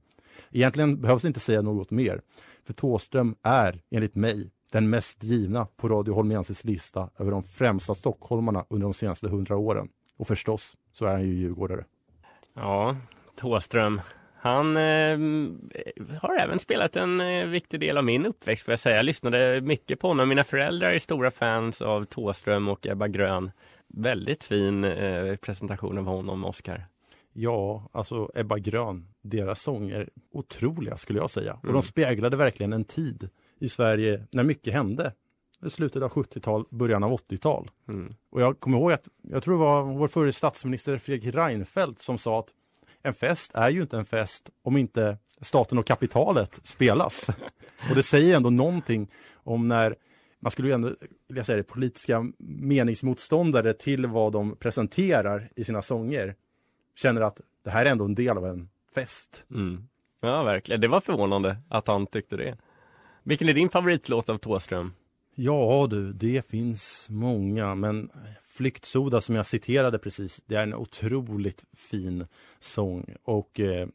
Egentligen 0.51 1.01
behövs 1.01 1.25
inte 1.25 1.40
säga 1.40 1.62
något 1.62 1.90
mer, 1.90 2.20
för 2.66 2.72
Tåström 2.72 3.37
är, 3.42 3.81
enligt 3.90 4.14
mig, 4.14 4.51
den 4.72 4.90
mest 4.90 5.25
givna 5.25 5.66
på 5.77 5.88
Radio 5.88 6.12
Holmiansis 6.12 6.64
lista 6.64 7.11
över 7.18 7.31
de 7.31 7.42
främsta 7.42 7.94
stockholmarna 7.94 8.64
under 8.70 8.85
de 8.85 8.94
senaste 8.94 9.29
hundra 9.29 9.57
åren. 9.57 9.88
Och 10.16 10.27
förstås 10.27 10.77
så 10.92 11.07
är 11.07 11.12
han 11.12 11.22
ju 11.22 11.35
djurgårdare. 11.35 11.85
Ja, 12.55 12.96
Tåström. 13.37 14.01
Han 14.37 14.77
eh, 14.77 15.18
har 16.20 16.37
även 16.40 16.59
spelat 16.59 16.96
en 16.96 17.20
eh, 17.20 17.46
viktig 17.46 17.81
del 17.81 17.99
av 17.99 18.05
min 18.05 18.27
uppväxt 18.27 18.64
får 18.64 18.72
jag 18.72 18.79
säga. 18.79 18.96
Jag 18.96 19.05
lyssnade 19.05 19.61
mycket 19.61 20.01
på 20.01 20.09
honom. 20.09 20.29
Mina 20.29 20.44
föräldrar 20.44 20.90
är 20.90 20.99
stora 20.99 21.31
fans 21.31 21.83
av 21.83 22.05
Tåström 22.05 22.68
och 22.68 22.87
Ebba 22.87 23.09
Grön. 23.09 23.51
Väldigt 23.88 24.44
fin 24.44 24.85
eh, 24.85 25.37
presentation 25.37 25.99
av 25.99 26.05
honom, 26.05 26.44
Oskar. 26.44 26.87
Ja, 27.33 27.88
alltså 27.92 28.31
Ebba 28.35 28.59
Grön, 28.59 29.09
deras 29.22 29.62
sånger 29.62 30.09
otroliga 30.33 30.96
skulle 30.96 31.18
jag 31.18 31.31
säga. 31.31 31.55
Och 31.55 31.64
Mm. 31.64 31.75
de 31.75 31.83
speglade 31.83 32.37
verkligen 32.37 32.72
en 32.72 32.85
tid 32.85 33.29
i 33.59 33.68
Sverige 33.68 34.27
när 34.31 34.44
mycket 34.44 34.72
hände. 34.75 35.12
I 35.66 35.70
slutet 35.70 36.03
av 36.03 36.11
70-tal, 36.11 36.64
början 36.70 37.03
av 37.05 37.12
80-tal. 37.12 37.70
Mm. 37.88 38.14
Och 38.31 38.40
jag 38.40 38.61
kommer 38.61 38.79
ihåg 38.79 38.92
att, 38.92 39.09
jag 39.22 39.42
tror 39.42 39.55
det 39.55 39.61
var 39.61 39.83
vår 39.83 40.09
förre 40.09 40.33
statsminister 40.33 40.99
Fredrik 40.99 41.35
Reinfeldt 41.35 41.99
som 42.01 42.18
sa 42.18 42.38
att 42.38 42.49
en 43.03 43.14
fest 43.14 43.55
är 43.55 43.70
ju 43.70 43.83
inte 43.83 43.96
en 43.96 44.05
fest 44.05 44.51
om 44.62 44.77
inte 44.77 45.18
staten 45.40 45.79
och 45.79 45.87
kapitalet 45.87 46.61
spelas. 46.62 47.29
och 47.90 47.94
det 47.94 48.03
säger 48.03 48.37
ändå 48.37 48.51
någonting 48.51 49.11
om 49.35 49.68
när 49.68 49.96
man 50.40 50.51
skulle 50.51 50.68
ju 50.68 50.75
ändå 50.75 50.90
vilja 51.29 51.44
säga 51.44 51.57
det, 51.57 51.62
politiska 51.62 52.33
meningsmotståndare 52.38 53.72
till 53.72 54.07
vad 54.07 54.33
de 54.33 54.57
presenterar 54.57 55.51
i 55.57 55.64
sina 55.64 55.83
sånger 55.83 56.35
känner 56.94 57.20
att 57.20 57.40
det 57.64 57.70
här 57.70 57.87
är 57.87 57.90
ändå 57.90 58.05
en 58.05 58.14
del 58.14 58.38
av 58.38 58.46
en 58.46 58.68
fest. 58.94 59.44
Mm. 59.51 59.88
Ja, 60.20 60.42
verkligen. 60.42 60.81
Det 60.81 60.88
var 60.88 61.01
förvånande 61.01 61.57
att 61.68 61.88
han 61.88 62.07
tyckte 62.07 62.37
det. 62.37 62.59
Vilken 63.22 63.49
är 63.49 63.55
din 63.55 63.68
favoritlåt 63.68 64.29
av 64.29 64.38
Tåström? 64.38 64.92
Ja 65.35 65.87
du, 65.90 66.12
det 66.12 66.46
finns 66.46 67.07
många, 67.11 67.75
men 67.75 68.11
Flyktsoda 68.42 69.20
som 69.20 69.35
jag 69.35 69.46
citerade 69.46 69.99
precis, 69.99 70.42
det 70.46 70.55
är 70.55 70.62
en 70.62 70.75
otroligt 70.75 71.64
fin 71.72 72.27
sång. 72.61 73.14
Och 73.25 73.61
eh, 73.61 73.88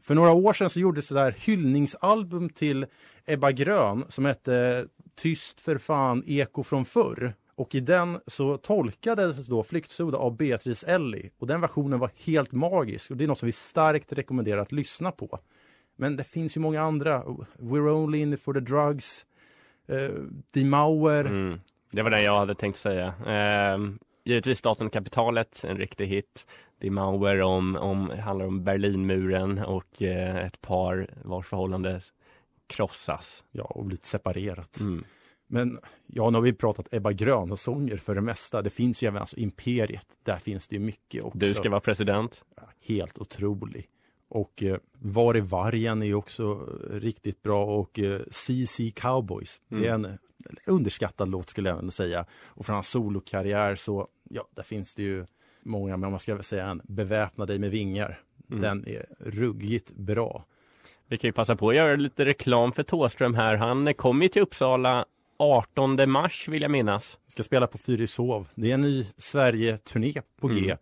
för 0.00 0.14
några 0.14 0.32
år 0.32 0.52
sedan 0.52 0.70
så 0.70 0.80
gjordes 0.80 1.08
det 1.08 1.14
där 1.14 1.34
hyllningsalbum 1.38 2.48
till 2.48 2.86
Ebba 3.26 3.52
Grön 3.52 4.04
som 4.08 4.24
hette 4.24 4.86
Tyst 5.14 5.60
för 5.60 5.78
fan, 5.78 6.22
eko 6.26 6.62
från 6.62 6.84
förr. 6.84 7.34
Och 7.56 7.74
i 7.74 7.80
den 7.80 8.20
så 8.26 8.56
tolkades 8.56 9.46
då 9.46 9.62
Flyktsoda 9.62 10.18
av 10.18 10.36
Beatrice 10.36 10.84
Elli. 10.84 11.30
Och 11.38 11.46
den 11.46 11.60
versionen 11.60 11.98
var 11.98 12.10
helt 12.24 12.52
magisk 12.52 13.10
och 13.10 13.16
det 13.16 13.24
är 13.24 13.28
något 13.28 13.38
som 13.38 13.46
vi 13.46 13.52
starkt 13.52 14.12
rekommenderar 14.12 14.60
att 14.60 14.72
lyssna 14.72 15.12
på. 15.12 15.38
Men 15.96 16.16
det 16.16 16.24
finns 16.24 16.56
ju 16.56 16.60
många 16.60 16.82
andra. 16.82 17.22
We're 17.58 17.90
only 17.90 18.18
in 18.18 18.32
it 18.32 18.40
for 18.40 18.54
the 18.54 18.60
drugs. 18.60 19.26
Eh, 19.88 19.96
uh, 19.96 20.10
Die 20.50 20.64
Mauer. 20.64 21.24
Mm. 21.24 21.60
Det 21.90 22.02
var 22.02 22.10
den 22.10 22.22
jag 22.22 22.38
hade 22.38 22.54
tänkt 22.54 22.78
säga. 22.78 23.14
Ehm, 23.26 23.98
givetvis 24.24 24.58
Staten 24.58 24.86
och 24.86 24.92
kapitalet, 24.92 25.64
en 25.64 25.78
riktig 25.78 26.06
hit. 26.06 26.46
Die 26.80 26.90
Mauer 26.90 27.42
om, 27.42 27.76
om, 27.76 28.10
handlar 28.10 28.46
om 28.46 28.64
Berlinmuren 28.64 29.58
och 29.58 30.02
eh, 30.02 30.36
ett 30.36 30.60
par 30.60 31.08
vars 31.24 31.46
förhållande 31.46 32.00
krossas. 32.66 33.44
Ja, 33.50 33.64
och 33.64 33.84
blivit 33.84 34.06
separerat. 34.06 34.80
Mm. 34.80 35.04
Men 35.46 35.78
ja, 36.06 36.30
nu 36.30 36.36
har 36.38 36.42
vi 36.42 36.52
pratat 36.52 36.94
Ebba 36.94 37.12
Grön 37.12 37.50
och 37.52 37.58
sånger 37.58 37.96
för 37.96 38.14
det 38.14 38.20
mesta. 38.20 38.62
Det 38.62 38.70
finns 38.70 39.02
ju 39.02 39.06
även 39.08 39.20
alltså 39.20 39.36
Imperiet. 39.36 40.06
Där 40.22 40.38
finns 40.38 40.68
det 40.68 40.76
ju 40.76 40.80
mycket 40.80 41.24
också. 41.24 41.38
Du 41.38 41.54
ska 41.54 41.70
vara 41.70 41.80
president. 41.80 42.44
Helt 42.86 43.18
otrolig. 43.18 43.88
Och 44.28 44.62
eh, 44.62 44.78
Var 44.92 45.34
är 45.34 45.40
vargen 45.40 46.02
är 46.02 46.06
ju 46.06 46.14
också 46.14 46.54
riktigt 46.90 47.42
bra 47.42 47.64
och 47.64 47.98
eh, 47.98 48.20
CC 48.30 48.80
Cowboys. 48.94 49.60
Det 49.68 49.86
är 49.86 49.94
en 49.94 50.04
Mm. 50.04 50.18
underskattad 50.66 51.28
låt 51.28 51.50
skulle 51.50 51.68
jag 51.68 51.78
även 51.78 51.90
säga. 51.90 52.26
Och 52.44 52.66
från 52.66 52.74
hans 52.74 52.88
solokarriär 52.88 53.76
så, 53.76 54.08
ja, 54.30 54.48
där 54.54 54.62
finns 54.62 54.94
det 54.94 55.02
ju 55.02 55.26
många, 55.62 55.96
men 55.96 56.04
om 56.06 56.10
man 56.10 56.20
ska 56.20 56.42
säga 56.42 56.66
en, 56.66 56.80
Beväpna 56.84 57.46
dig 57.46 57.58
med 57.58 57.70
vingar. 57.70 58.20
Mm. 58.50 58.62
Den 58.62 58.88
är 58.88 59.06
ruggigt 59.18 59.92
bra. 59.92 60.44
Vi 61.08 61.18
kan 61.18 61.28
ju 61.28 61.32
passa 61.32 61.56
på 61.56 61.68
att 61.68 61.76
göra 61.76 61.96
lite 61.96 62.24
reklam 62.24 62.72
för 62.72 62.82
Tåström 62.82 63.34
här. 63.34 63.56
Han 63.56 63.94
kommer 63.94 64.22
ju 64.22 64.28
till 64.28 64.42
Uppsala 64.42 65.04
18 65.36 66.10
mars 66.10 66.48
vill 66.48 66.62
jag 66.62 66.70
minnas. 66.70 67.18
Ska 67.26 67.42
spela 67.42 67.66
på 67.66 67.78
Fyrishov. 67.78 68.48
Det 68.54 68.70
är 68.70 68.74
en 68.74 68.82
ny 68.82 69.06
Sverige-turné 69.16 70.22
på 70.40 70.48
G. 70.48 70.64
Mm. 70.64 70.76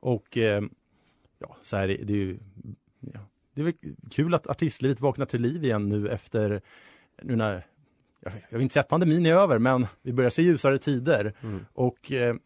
Och 0.00 0.36
eh, 0.36 0.62
ja, 1.38 1.56
så 1.62 1.76
här, 1.76 1.90
är 1.90 2.04
det 2.04 2.12
är 2.12 2.16
ju 2.16 2.38
ja, 3.00 3.20
det 3.54 3.60
är 3.60 3.64
väl 3.64 3.74
kul 4.10 4.34
att 4.34 4.46
artistlivet 4.46 5.00
vaknar 5.00 5.26
till 5.26 5.42
liv 5.42 5.64
igen 5.64 5.88
nu 5.88 6.08
efter 6.08 6.60
nu 7.22 7.36
när 7.36 7.66
jag, 8.20 8.32
jag 8.50 8.58
vill 8.58 8.62
inte 8.62 8.72
säga 8.72 8.80
att 8.80 8.88
pandemin 8.88 9.26
är 9.26 9.34
över, 9.34 9.58
men 9.58 9.86
vi 10.02 10.12
börjar 10.12 10.30
se 10.30 10.42
ljusare 10.42 10.78
tider. 10.78 11.34
Mm. 11.42 11.66
Och 11.72 12.12
eh, 12.12 12.36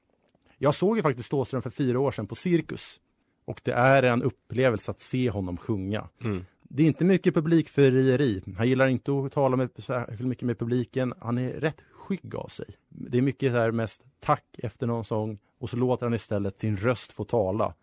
jag 0.59 0.75
såg 0.75 0.97
ju 0.97 1.03
faktiskt 1.03 1.27
Ståström 1.27 1.63
för 1.63 1.71
fyra 1.71 2.01
år 2.01 2.13
sedan 2.13 2.27
på 2.27 2.35
Cirkus. 2.35 3.01
Och 3.45 3.61
det 3.65 3.73
är 3.73 4.03
en 4.03 4.23
upplevelse 4.23 4.91
att 4.91 5.01
se 5.01 5.31
honom 5.31 5.57
sjunga. 5.57 6.09
Mm. 6.25 6.45
Det 6.69 6.83
är 6.83 6.87
inte 6.87 7.05
mycket 7.05 7.35
publikfrieri. 7.35 8.43
Han 8.57 8.69
gillar 8.69 8.87
inte 8.87 9.13
att 9.13 9.33
tala 9.33 9.57
med, 9.57 9.71
särskilt 9.79 10.29
mycket 10.29 10.45
med 10.45 10.59
publiken. 10.59 11.15
Han 11.21 11.39
är 11.39 11.53
rätt 11.53 11.85
skygg 11.93 12.35
av 12.35 12.47
sig. 12.49 12.67
Det 12.89 13.19
är 13.19 13.23
mycket 13.23 13.53
så 13.53 13.59
här 13.59 13.71
mest 13.71 14.05
tack 14.21 14.45
efter 14.59 14.87
någon 14.87 15.05
sång 15.05 15.39
och 15.59 15.71
så 15.71 15.77
låter 15.77 16.07
han 16.07 16.15
istället 16.15 16.61
sin 16.61 16.77
röst 16.77 17.13
få 17.13 17.25
tala. 17.25 17.75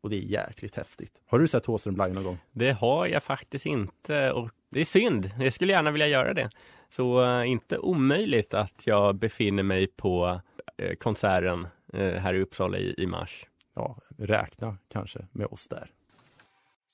Och 0.00 0.10
det 0.10 0.16
är 0.16 0.20
jäkligt 0.20 0.76
häftigt. 0.76 1.22
Har 1.26 1.38
du 1.38 1.48
sett 1.48 1.64
Thåström 1.64 1.96
live 1.96 2.12
någon 2.12 2.24
gång? 2.24 2.38
Det 2.52 2.72
har 2.72 3.06
jag 3.06 3.22
faktiskt 3.22 3.66
inte 3.66 4.32
och 4.32 4.50
det 4.70 4.80
är 4.80 4.84
synd. 4.84 5.30
Jag 5.38 5.52
skulle 5.52 5.72
gärna 5.72 5.90
vilja 5.90 6.06
göra 6.08 6.34
det. 6.34 6.50
Så 6.88 7.24
eh, 7.24 7.50
inte 7.50 7.78
omöjligt 7.78 8.54
att 8.54 8.86
jag 8.86 9.14
befinner 9.14 9.62
mig 9.62 9.86
på 9.86 10.40
eh, 10.76 10.94
konserten 10.94 11.66
eh, 11.92 12.14
här 12.14 12.34
i 12.34 12.42
Uppsala 12.42 12.78
i, 12.78 12.94
i 12.98 13.06
mars. 13.06 13.46
Ja, 13.74 13.96
räkna 14.18 14.76
kanske 14.88 15.26
med 15.32 15.46
oss 15.46 15.68
där. 15.68 15.90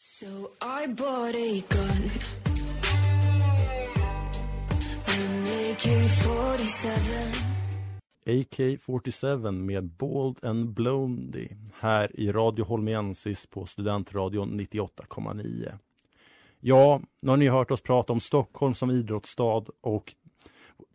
So 0.04 0.26
I 0.26 0.88
bought 0.88 1.34
a 1.34 1.62
gun. 1.68 2.02
An 5.06 5.46
AK-47. 5.46 6.88
AK47 8.26 9.50
med 9.50 9.84
Bald 9.84 10.44
and 10.44 10.68
Blondie 10.68 11.56
här 11.74 12.20
i 12.20 12.32
Radio 12.32 12.64
Holmiensis 12.64 13.46
på 13.46 13.66
Studentradion 13.66 14.60
98,9. 14.60 15.72
Ja, 16.60 17.00
nu 17.20 17.30
har 17.30 17.36
ni 17.36 17.48
hört 17.48 17.70
oss 17.70 17.82
prata 17.82 18.12
om 18.12 18.20
Stockholm 18.20 18.74
som 18.74 18.90
idrottsstad 18.90 19.64
och 19.80 20.14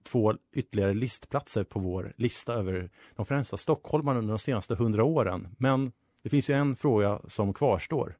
två 0.03 0.33
ytterligare 0.53 0.93
listplatser 0.93 1.63
på 1.63 1.79
vår 1.79 2.13
lista 2.17 2.53
över 2.53 2.89
de 3.15 3.25
främsta 3.25 3.57
stockholmarna 3.57 4.19
under 4.19 4.33
de 4.33 4.39
senaste 4.39 4.75
hundra 4.75 5.03
åren. 5.03 5.47
Men 5.57 5.91
det 6.23 6.29
finns 6.29 6.49
ju 6.49 6.53
en 6.53 6.75
fråga 6.75 7.21
som 7.27 7.53
kvarstår. 7.53 8.17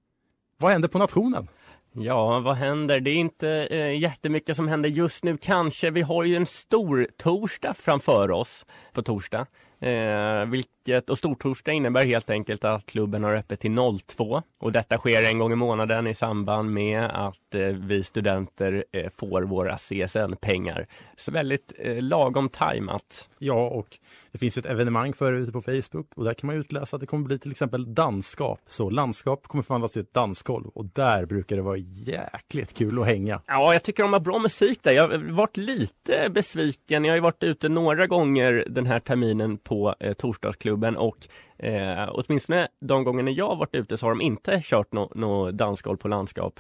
Vad 0.60 0.72
händer 0.72 0.88
på 0.88 0.98
nationen? 0.98 1.48
Ja, 1.94 2.40
vad 2.40 2.56
händer? 2.56 3.00
Det 3.00 3.12
är 3.12 3.16
inte 3.16 3.50
eh, 3.50 4.00
jättemycket 4.00 4.56
som 4.56 4.68
händer 4.68 4.90
just 4.90 5.24
nu 5.24 5.38
kanske. 5.38 5.90
Vi 5.90 6.02
har 6.02 6.24
ju 6.24 6.36
en 6.36 6.46
stor 6.46 7.08
torsdag 7.18 7.74
framför 7.74 8.32
oss 8.32 8.66
på 8.94 9.04
torsdag. 9.04 9.46
Eh, 9.80 10.46
vilket, 10.46 11.10
och 11.10 11.18
stortorsdag 11.18 11.72
innebär 11.72 12.06
helt 12.06 12.30
enkelt 12.30 12.64
att 12.64 12.86
klubben 12.86 13.24
har 13.24 13.36
öppet 13.36 13.60
till 13.60 13.76
02 14.06 14.42
och 14.60 14.72
detta 14.72 14.98
sker 14.98 15.30
en 15.30 15.40
gång 15.40 15.52
i 15.52 15.56
månaden 15.56 16.08
i 16.08 16.16
samband 16.16 16.74
med 16.74 17.04
att 17.04 17.56
eh, 17.56 17.62
vi 17.62 18.04
studenter 18.04 18.86
eh, 18.92 19.10
får 19.16 19.42
våra 19.42 19.78
CSN-pengar. 19.78 20.86
Så 21.18 21.32
väldigt 21.32 21.74
eh, 21.78 22.02
lagom 22.02 22.50
tajmat. 22.50 23.28
Ja, 23.40 23.68
och 23.68 23.98
det 24.38 24.40
finns 24.40 24.58
ju 24.58 24.60
ett 24.60 24.66
evenemang 24.66 25.14
för 25.14 25.34
ute 25.34 25.52
på 25.52 25.62
Facebook 25.62 26.08
och 26.16 26.24
där 26.24 26.34
kan 26.34 26.48
man 26.48 26.56
utläsa 26.56 26.96
att 26.96 27.02
det 27.02 27.06
kommer 27.06 27.26
bli 27.26 27.40
till 27.40 27.52
exempel 27.52 27.94
dansskap. 27.94 28.60
Så 28.68 28.90
landskap 28.90 29.48
kommer 29.48 29.64
förvandlas 29.64 29.92
till 29.92 30.02
ett 30.02 30.14
dansgolv 30.14 30.68
och 30.68 30.86
där 30.86 31.26
brukar 31.26 31.56
det 31.56 31.62
vara 31.62 31.78
jäkligt 31.78 32.74
kul 32.74 33.00
att 33.00 33.06
hänga. 33.06 33.42
Ja, 33.48 33.74
jag 33.74 33.84
tycker 33.84 34.04
de 34.04 34.14
har 34.14 34.20
bra 34.20 34.40
musik 34.40 34.84
där. 34.84 34.92
Jag 34.92 35.08
har 35.08 35.18
varit 35.18 35.58
lite 35.58 36.30
besviken. 36.30 37.06
Jag 37.06 37.12
har 37.12 37.16
ju 37.16 37.22
varit 37.22 37.44
ute 37.44 37.70
några 37.70 38.08
gånger 38.08 38.66
den 38.70 38.86
här 38.86 39.00
terminen 39.00 39.58
på 39.58 39.96
eh, 40.00 40.14
Torsdagsklubben 40.14 40.98
och 40.98 41.28
eh, 41.58 42.10
åtminstone 42.12 42.68
de 42.82 43.04
gångerna 43.04 43.32
jag 43.32 43.48
har 43.48 43.56
varit 43.56 43.76
ute 43.76 43.98
så 43.98 44.06
har 44.06 44.12
de 44.12 44.22
inte 44.22 44.62
kört 44.64 44.92
något 44.92 45.16
no 45.16 45.52
dansgolv 45.52 45.98
på 45.98 46.08
landskap. 46.08 46.60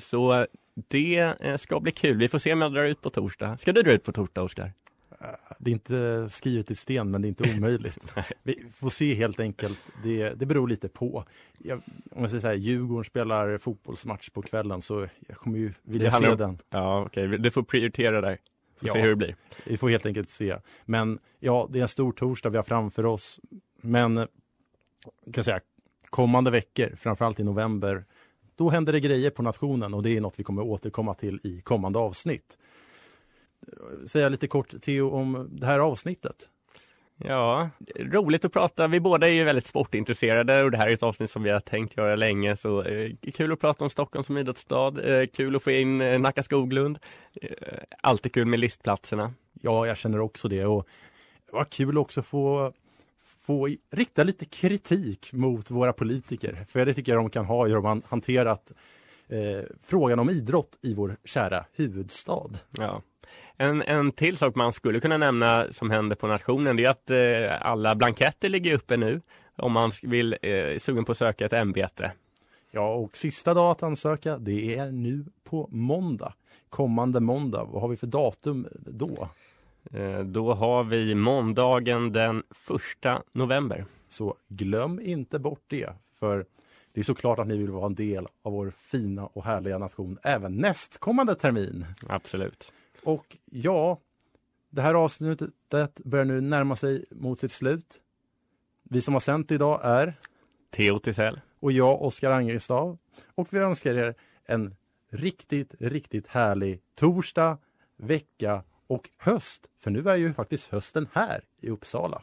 Så 0.00 0.34
eh, 0.34 0.44
Det 0.88 1.34
eh, 1.40 1.56
ska 1.56 1.80
bli 1.80 1.92
kul. 1.92 2.18
Vi 2.18 2.28
får 2.28 2.38
se 2.38 2.52
om 2.52 2.62
jag 2.62 2.72
drar 2.72 2.84
ut 2.84 3.02
på 3.02 3.10
torsdag. 3.10 3.56
Ska 3.56 3.72
du 3.72 3.82
dra 3.82 3.92
ut 3.92 4.04
på 4.04 4.12
torsdag, 4.12 4.42
Oskar? 4.42 4.72
Det 5.58 5.70
är 5.70 5.72
inte 5.72 6.28
skrivet 6.30 6.70
i 6.70 6.74
sten, 6.74 7.10
men 7.10 7.22
det 7.22 7.26
är 7.26 7.28
inte 7.28 7.52
omöjligt. 7.56 8.06
Vi 8.42 8.64
får 8.74 8.90
se 8.90 9.14
helt 9.14 9.40
enkelt. 9.40 9.78
Det, 10.02 10.30
det 10.30 10.46
beror 10.46 10.68
lite 10.68 10.88
på. 10.88 11.24
Jag, 11.58 11.80
om 12.10 12.20
jag 12.20 12.30
säger 12.30 12.40
så 12.40 12.46
här, 12.46 12.54
Djurgården 12.54 13.04
spelar 13.04 13.58
fotbollsmatch 13.58 14.30
på 14.30 14.42
kvällen 14.42 14.82
så 14.82 15.08
jag 15.28 15.36
kommer 15.36 15.58
ju 15.58 15.72
vilja 15.82 16.12
se 16.12 16.28
om- 16.28 16.36
den. 16.38 16.58
Ja, 16.70 17.02
okej. 17.06 17.28
Du 17.38 17.50
får 17.50 17.62
prioritera 17.62 18.20
där. 18.20 18.38
Får 18.80 18.88
Ja. 18.88 18.92
se 18.94 19.00
hur 19.00 19.08
det 19.08 19.16
blir. 19.16 19.36
Vi 19.64 19.76
får 19.76 19.88
helt 19.90 20.06
enkelt 20.06 20.30
se. 20.30 20.56
Men 20.84 21.18
ja, 21.40 21.68
det 21.70 21.78
är 21.78 21.82
en 21.82 21.88
stor 21.88 22.12
torsdag 22.12 22.50
vi 22.50 22.56
har 22.56 22.64
framför 22.64 23.06
oss. 23.06 23.40
Men 23.80 24.18
eh, 24.18 24.26
kan 25.32 25.44
säga, 25.44 25.60
kommande 26.10 26.50
veckor, 26.50 26.94
framförallt 26.96 27.40
i 27.40 27.44
november, 27.44 28.04
då 28.56 28.70
händer 28.70 28.92
det 28.92 29.00
grejer 29.00 29.30
på 29.30 29.42
nationen 29.42 29.94
och 29.94 30.02
det 30.02 30.16
är 30.16 30.20
något 30.20 30.38
vi 30.38 30.44
kommer 30.44 30.62
återkomma 30.62 31.14
till 31.14 31.40
i 31.42 31.60
kommande 31.60 31.98
avsnitt. 31.98 32.58
Säga 34.06 34.28
lite 34.28 34.48
kort 34.48 34.82
Theo 34.82 35.10
om 35.10 35.48
det 35.50 35.66
här 35.66 35.78
avsnittet. 35.78 36.48
Ja, 37.18 37.70
roligt 37.98 38.44
att 38.44 38.52
prata. 38.52 38.86
Vi 38.86 39.00
båda 39.00 39.26
är 39.26 39.30
ju 39.30 39.44
väldigt 39.44 39.66
sportintresserade 39.66 40.62
och 40.62 40.70
det 40.70 40.76
här 40.76 40.88
är 40.88 40.94
ett 40.94 41.02
avsnitt 41.02 41.30
som 41.30 41.42
vi 41.42 41.50
har 41.50 41.60
tänkt 41.60 41.96
göra 41.96 42.16
länge. 42.16 42.56
Så 42.56 42.82
eh, 42.82 43.12
kul 43.34 43.52
att 43.52 43.60
prata 43.60 43.84
om 43.84 43.90
Stockholm 43.90 44.24
som 44.24 44.38
idrottsstad. 44.38 45.00
Eh, 45.00 45.26
kul 45.26 45.56
att 45.56 45.62
få 45.62 45.70
in 45.70 46.00
eh, 46.00 46.18
Nacka 46.18 46.42
Skoglund. 46.42 46.98
Eh, 47.42 47.50
alltid 48.00 48.32
kul 48.32 48.46
med 48.46 48.60
listplatserna. 48.60 49.34
Ja, 49.52 49.86
jag 49.86 49.96
känner 49.96 50.20
också 50.20 50.48
det 50.48 50.64
och 50.64 50.86
det 51.46 51.52
var 51.52 51.64
kul 51.64 51.98
också 51.98 52.20
att 52.20 52.26
få, 52.26 52.72
få 53.38 53.68
rikta 53.90 54.24
lite 54.24 54.44
kritik 54.44 55.32
mot 55.32 55.70
våra 55.70 55.92
politiker. 55.92 56.66
För 56.68 56.86
det 56.86 56.94
tycker 56.94 57.12
jag 57.12 57.20
de 57.20 57.30
kan 57.30 57.44
ha 57.44 57.66
hur 57.66 57.74
de 57.74 57.84
har 57.84 58.02
hanterat 58.08 58.72
eh, 59.28 59.64
frågan 59.80 60.18
om 60.18 60.30
idrott 60.30 60.78
i 60.82 60.94
vår 60.94 61.16
kära 61.24 61.64
huvudstad. 61.72 62.50
Ja. 62.70 63.02
En, 63.56 63.82
en 63.82 64.12
till 64.12 64.36
sak 64.36 64.54
man 64.54 64.72
skulle 64.72 65.00
kunna 65.00 65.16
nämna 65.16 65.66
som 65.72 65.90
händer 65.90 66.16
på 66.16 66.26
nationen 66.26 66.76
det 66.76 66.84
är 66.84 66.90
att 66.90 67.10
eh, 67.10 67.66
alla 67.66 67.94
blanketter 67.94 68.48
ligger 68.48 68.74
uppe 68.74 68.96
nu 68.96 69.20
om 69.56 69.72
man 69.72 69.92
vill, 70.02 70.36
eh, 70.42 70.78
sugen 70.78 71.04
på 71.04 71.12
att 71.12 71.18
söka 71.18 71.46
ett 71.46 71.52
ämbete. 71.52 72.12
Ja, 72.70 72.94
och 72.94 73.16
sista 73.16 73.54
dag 73.54 73.70
att 73.70 73.82
ansöka, 73.82 74.38
det 74.38 74.76
är 74.76 74.90
nu 74.92 75.24
på 75.44 75.68
måndag. 75.72 76.34
Kommande 76.68 77.20
måndag. 77.20 77.64
Vad 77.64 77.82
har 77.82 77.88
vi 77.88 77.96
för 77.96 78.06
datum 78.06 78.68
då? 78.72 79.28
Eh, 79.92 80.18
då 80.18 80.54
har 80.54 80.84
vi 80.84 81.14
måndagen 81.14 82.12
den 82.12 82.42
första 82.50 83.22
november. 83.32 83.84
Så 84.08 84.36
glöm 84.48 85.00
inte 85.00 85.38
bort 85.38 85.64
det, 85.66 85.88
för 86.18 86.46
det 86.96 87.00
är 87.00 87.04
såklart 87.04 87.38
att 87.38 87.46
ni 87.46 87.56
vill 87.56 87.70
vara 87.70 87.86
en 87.86 87.94
del 87.94 88.26
av 88.42 88.52
vår 88.52 88.72
fina 88.76 89.26
och 89.26 89.44
härliga 89.44 89.78
nation 89.78 90.18
även 90.22 90.56
nästkommande 90.56 91.34
termin. 91.34 91.86
Absolut. 92.08 92.72
Och 93.02 93.36
ja, 93.44 94.00
det 94.70 94.82
här 94.82 94.94
avsnittet 94.94 95.50
börjar 96.04 96.24
nu 96.24 96.40
närma 96.40 96.76
sig 96.76 97.04
mot 97.10 97.38
sitt 97.38 97.52
slut. 97.52 98.00
Vi 98.82 99.02
som 99.02 99.14
har 99.14 99.20
sänt 99.20 99.50
idag 99.50 99.80
är 99.82 100.14
Theo 100.70 100.98
Tisell. 100.98 101.40
och 101.60 101.72
jag, 101.72 102.02
Oskar 102.02 102.30
Angerstav. 102.30 102.98
Och 103.34 103.48
vi 103.50 103.58
önskar 103.58 103.94
er 103.94 104.14
en 104.44 104.74
riktigt, 105.10 105.74
riktigt 105.78 106.26
härlig 106.26 106.80
torsdag, 106.94 107.58
vecka 107.96 108.62
och 108.86 109.10
höst. 109.18 109.66
För 109.78 109.90
nu 109.90 110.08
är 110.08 110.16
ju 110.16 110.34
faktiskt 110.34 110.70
hösten 110.70 111.08
här 111.12 111.40
i 111.60 111.70
Uppsala. 111.70 112.22